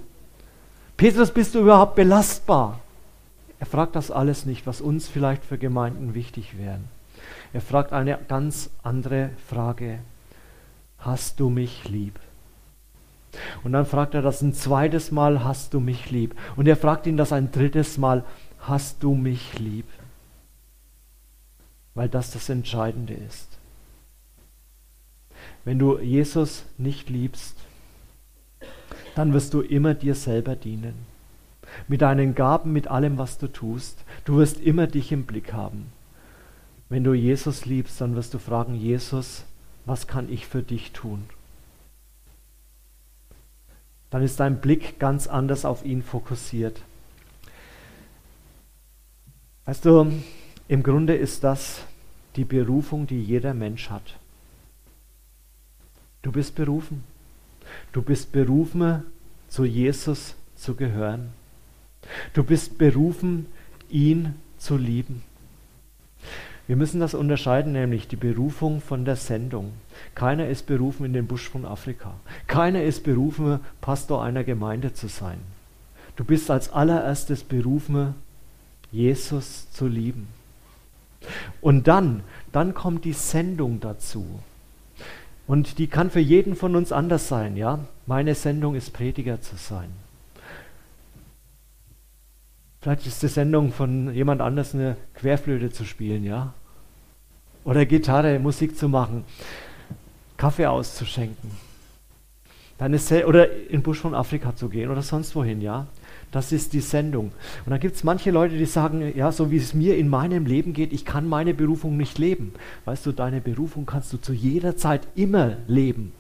Petrus, 0.97 1.31
bist 1.31 1.55
du 1.55 1.61
überhaupt 1.61 1.97
belastbar? 1.97 2.81
Er 3.65 3.71
fragt 3.71 3.97
das 3.97 4.11
alles 4.11 4.45
nicht, 4.45 4.67
was 4.67 4.83
uns 4.83 5.09
vielleicht 5.09 5.43
für 5.43 5.57
Gemeinden 5.57 6.13
wichtig 6.13 6.59
wäre. 6.59 6.81
Er 7.55 7.63
fragt 7.63 7.95
eine 7.95 8.19
ganz 8.29 8.69
andere 8.83 9.31
Frage. 9.49 10.01
Hast 10.99 11.41
du 11.41 11.49
mich 11.49 11.89
lieb? 11.89 12.21
Und 13.63 13.73
dann 13.73 13.87
fragt 13.87 14.13
er 14.13 14.21
das 14.21 14.43
ein 14.43 14.53
zweites 14.53 15.13
Mal, 15.13 15.45
hast 15.45 15.73
du 15.73 15.81
mich 15.81 16.11
lieb? 16.11 16.39
Und 16.57 16.69
er 16.69 16.77
fragt 16.77 17.07
ihn 17.07 17.17
das 17.17 17.33
ein 17.33 17.53
drittes 17.53 17.97
Mal, 17.97 18.23
hast 18.59 19.03
du 19.03 19.15
mich 19.15 19.59
lieb? 19.59 19.87
Weil 21.95 22.11
das 22.11 22.33
das 22.33 22.51
Entscheidende 22.51 23.15
ist. 23.15 23.49
Wenn 25.65 25.79
du 25.79 25.99
Jesus 26.01 26.67
nicht 26.77 27.09
liebst, 27.09 27.57
dann 29.15 29.33
wirst 29.33 29.55
du 29.55 29.63
immer 29.63 29.95
dir 29.95 30.15
selber 30.15 30.55
dienen 30.55 31.14
mit 31.89 32.03
deinen 32.03 32.35
Gaben, 32.35 32.73
mit 32.73 32.89
allem, 32.89 33.19
was 33.19 33.39
du 33.39 33.49
tust. 33.49 34.05
Du 34.25 34.37
wirst 34.37 34.61
immer 34.61 34.87
dich 34.87 35.13
im 35.13 35.25
Blick 35.25 35.53
haben. 35.53 35.93
Wenn 36.89 37.05
du 37.05 37.15
Jesus 37.15 37.65
liebst, 37.65 38.01
dann 38.01 38.15
wirst 38.15 38.35
du 38.35 38.39
fragen, 38.39 38.75
Jesus, 38.75 39.45
was 39.87 40.07
kann 40.07 40.33
ich 40.33 40.47
für 40.47 40.63
dich 40.63 40.93
tun? 40.93 41.25
Dann 44.11 44.23
ist 44.23 44.39
dein 44.39 44.61
Blick 44.61 44.99
ganz 44.99 45.27
anders 45.27 45.65
auf 45.65 45.85
ihn 45.85 46.03
fokussiert. 46.03 46.81
Weißt 49.65 49.85
du, 49.85 50.13
im 50.69 50.83
Grunde 50.83 51.17
ist 51.17 51.43
das 51.43 51.81
die 52.37 52.45
Berufung, 52.45 53.07
die 53.07 53.23
jeder 53.23 53.55
Mensch 53.55 53.91
hat. 53.91 54.17
Du 56.23 56.33
bist 56.33 56.55
berufen. 56.55 57.05
Du 57.93 58.03
bist 58.03 58.33
berufen, 58.33 59.03
zu 59.49 59.65
Jesus 59.65 60.35
zu 60.57 60.75
gehören. 60.75 61.33
Du 62.33 62.45
bist 62.45 62.79
berufen, 62.79 63.47
ihn 63.89 64.35
zu 64.59 64.77
lieben. 64.77 65.23
Wir 66.67 66.77
müssen 66.77 67.01
das 67.01 67.15
unterscheiden, 67.15 67.73
nämlich 67.73 68.09
die 68.09 68.17
Berufung 68.17 68.81
von 68.81 69.05
der 69.05 69.17
Sendung. 69.17 69.73
Keiner 70.15 70.49
ist 70.49 70.67
berufen, 70.67 71.05
in 71.05 71.13
den 71.13 71.27
Busch 71.27 71.49
von 71.49 71.67
Afrika. 71.67 72.15
Keiner 72.47 72.83
ist 72.83 73.05
berufen, 73.05 73.61
Pastor 73.83 74.23
einer 74.23 74.45
Gemeinde 74.45 74.95
zu 74.95 75.09
sein. 75.09 75.39
Du 76.17 76.25
bist 76.25 76.51
als 76.51 76.73
allererstes 76.73 77.45
berufen, 77.45 78.15
Jesus 78.91 79.71
zu 79.73 79.89
lieben. 79.89 80.29
Und 81.61 81.87
dann, 81.89 82.23
dann 82.53 82.73
kommt 82.73 83.05
die 83.05 83.13
Sendung 83.13 83.81
dazu. 83.81 84.25
Und 85.47 85.79
die 85.79 85.89
kann 85.89 86.11
für 86.11 86.21
jeden 86.21 86.57
von 86.57 86.77
uns 86.77 86.93
anders 86.93 87.29
sein, 87.29 87.57
ja? 87.57 87.81
Meine 88.07 88.35
Sendung 88.35 88.75
ist 88.75 88.93
Prediger 88.93 89.41
zu 89.43 89.57
sein. 89.57 89.89
Vielleicht 92.85 93.07
ist 93.07 93.23
die 93.23 93.29
Sendung 93.29 93.73
von 93.73 94.13
jemand 94.13 94.43
anders 94.43 94.75
eine 94.75 94.99
Querflöte 95.15 95.71
zu 95.71 95.87
spielen, 95.87 96.23
ja? 96.23 96.53
Oder 97.65 97.87
Gitarre, 97.87 98.39
Musik 98.39 98.77
zu 98.77 98.91
machen, 98.91 99.25
Kaffee 100.37 100.67
auszuschenken. 100.67 101.51
Dann 102.77 102.93
ist 102.93 103.11
oder 103.11 103.51
in 103.51 103.69
den 103.79 103.83
Busch 103.83 104.01
von 104.01 104.15
Afrika 104.15 104.55
zu 104.55 104.69
gehen 104.69 104.91
oder 104.91 105.01
sonst 105.01 105.35
wohin, 105.35 105.63
ja? 105.63 105.87
Das 106.31 106.53
ist 106.53 106.75
die 106.75 106.81
Sendung. 106.81 107.33
Und 107.65 107.71
dann 107.71 107.81
gibt 107.81 107.97
es 107.97 108.05
manche 108.05 108.31
Leute, 108.31 108.59
die 108.59 108.67
sagen, 108.67 109.17
ja, 109.17 109.33
so 109.33 109.51
wie 109.51 109.57
es 109.57 109.73
mir 109.73 109.97
in 109.97 110.11
meinem 110.11 110.45
Leben 110.45 110.75
geht, 110.75 110.93
ich 110.93 111.07
kann 111.07 111.27
meine 111.27 111.55
Berufung 111.55 111.97
nicht 111.97 112.19
leben. 112.19 112.53
Weißt 112.85 113.07
du, 113.07 113.13
deine 113.13 113.41
Berufung 113.41 113.87
kannst 113.87 114.13
du 114.13 114.19
zu 114.19 114.35
jeder 114.35 114.77
Zeit 114.77 115.09
immer 115.15 115.57
leben. 115.69 116.13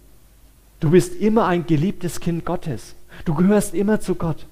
Du 0.80 0.92
bist 0.92 1.14
immer 1.14 1.46
ein 1.46 1.66
geliebtes 1.66 2.20
Kind 2.20 2.46
Gottes. 2.46 2.94
Du 3.26 3.34
gehörst 3.34 3.74
immer 3.74 4.00
zu 4.00 4.14
Gott. 4.14 4.46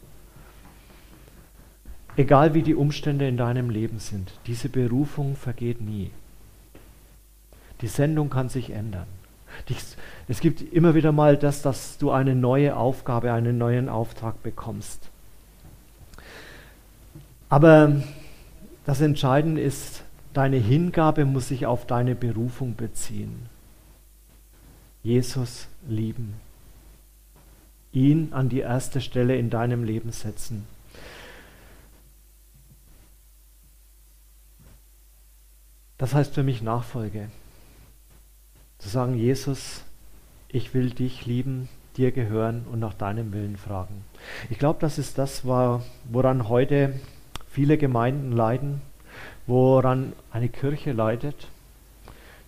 Egal 2.16 2.55
wie 2.55 2.62
die 2.62 2.75
Umstände 2.75 3.27
in 3.27 3.37
deinem 3.37 3.70
Leben 3.70 3.98
sind, 3.98 4.33
diese 4.46 4.68
Berufung 4.68 5.35
vergeht 5.37 5.81
nie. 5.81 6.11
Die 7.81 7.88
Sendung 7.88 8.29
kann 8.31 8.48
sich 8.48 8.70
ändern. 8.70 9.07
Es 10.29 10.40
gibt 10.40 10.61
immer 10.61 10.94
wieder 10.94 11.12
mal 11.12 11.37
das, 11.37 11.62
dass 11.62 11.98
du 11.98 12.11
eine 12.11 12.35
neue 12.35 12.77
Aufgabe, 12.77 13.33
einen 13.33 13.59
neuen 13.59 13.88
Auftrag 13.88 14.42
bekommst. 14.42 15.09
Aber 17.48 18.03
das 18.87 19.01
Entscheidende 19.01 19.61
ist, 19.61 20.05
deine 20.33 20.57
Hingabe 20.57 21.25
muss 21.25 21.48
sich 21.48 21.66
auf 21.66 21.87
deine 21.87 22.14
Berufung 22.14 22.77
beziehen. 22.77 23.46
Jesus 25.03 25.66
lieben. 25.87 26.35
Ihn 27.92 28.33
an 28.33 28.48
die 28.48 28.61
erste 28.61 29.01
Stelle 29.01 29.37
in 29.37 29.51
deinem 29.51 29.85
Leben 29.85 30.12
setzen. 30.12 30.66
Das 36.03 36.17
heißt 36.17 36.35
für 36.35 36.43
mich 36.43 36.62
Nachfolge. 36.62 37.29
Zu 38.79 38.88
sagen, 38.88 39.15
Jesus, 39.15 39.85
ich 40.49 40.75
will 40.75 40.91
dich 40.91 41.27
lieben, 41.27 41.69
dir 41.97 42.11
gehören 42.11 42.67
und 42.73 42.81
nach 42.81 42.95
deinem 42.95 43.33
Willen 43.33 43.57
fragen. 43.57 44.05
Ich 44.51 44.59
glaube, 44.59 44.81
das 44.81 44.99
ist 44.99 45.17
das, 45.17 45.45
woran 45.45 46.49
heute 46.49 46.99
viele 47.49 47.79
Gemeinden 47.79 48.33
leiden, 48.33 48.83
woran 49.47 50.12
eine 50.33 50.49
Kirche 50.49 50.91
leidet, 50.91 51.47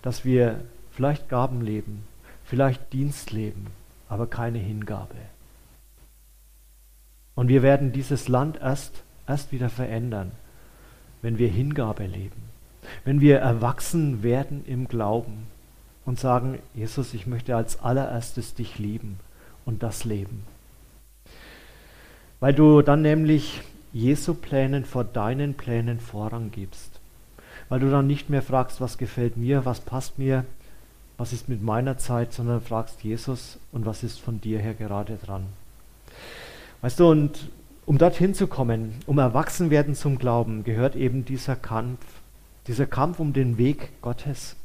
dass 0.01 0.25
wir 0.25 0.59
vielleicht 0.91 1.29
Gaben 1.29 1.61
leben, 1.61 2.03
vielleicht 2.43 2.91
Dienst 2.91 3.31
leben, 3.31 3.67
aber 4.09 4.27
keine 4.27 4.59
Hingabe. 4.59 5.15
Und 7.35 7.47
wir 7.47 7.63
werden 7.63 7.93
dieses 7.93 8.27
Land 8.27 8.57
erst, 8.57 9.01
erst 9.29 9.53
wieder 9.53 9.69
verändern, 9.69 10.33
wenn 11.21 11.37
wir 11.37 11.47
Hingabe 11.47 12.05
leben, 12.05 12.54
wenn 13.03 13.21
wir 13.21 13.37
erwachsen 13.37 14.23
werden 14.23 14.63
im 14.65 14.87
Glauben 14.87 15.47
und 16.05 16.19
sagen, 16.19 16.59
Jesus, 16.73 17.13
ich 17.13 17.27
möchte 17.27 17.55
als 17.55 17.81
allererstes 17.81 18.53
dich 18.53 18.79
lieben 18.79 19.19
und 19.65 19.83
das 19.83 20.05
leben. 20.05 20.43
Weil 22.39 22.53
du 22.53 22.81
dann 22.81 23.01
nämlich 23.01 23.61
Jesu 23.93 24.33
Plänen 24.33 24.85
vor 24.85 25.03
deinen 25.03 25.53
Plänen 25.53 25.99
Vorrang 25.99 26.51
gibst. 26.51 26.99
Weil 27.69 27.79
du 27.79 27.89
dann 27.89 28.07
nicht 28.07 28.29
mehr 28.29 28.41
fragst, 28.41 28.81
was 28.81 28.97
gefällt 28.97 29.37
mir, 29.37 29.65
was 29.65 29.79
passt 29.79 30.19
mir, 30.19 30.45
was 31.17 31.33
ist 31.33 31.49
mit 31.49 31.63
meiner 31.63 31.97
Zeit, 31.97 32.33
sondern 32.33 32.61
fragst 32.61 33.03
Jesus 33.03 33.57
und 33.71 33.85
was 33.85 34.03
ist 34.03 34.19
von 34.19 34.41
dir 34.41 34.59
her 34.59 34.73
gerade 34.73 35.17
dran. 35.17 35.45
Weißt 36.81 36.99
du, 36.99 37.09
und 37.09 37.49
um 37.85 37.97
dorthin 37.97 38.33
zu 38.33 38.47
kommen, 38.47 38.95
um 39.05 39.17
erwachsen 39.17 39.69
werden 39.69 39.95
zum 39.95 40.17
Glauben, 40.19 40.63
gehört 40.63 40.95
eben 40.95 41.23
dieser 41.23 41.55
Kampf, 41.55 41.99
dieser 42.67 42.85
Kampf 42.85 43.19
um 43.19 43.33
den 43.33 43.57
Weg 43.57 43.89
Gottes. 44.01 44.55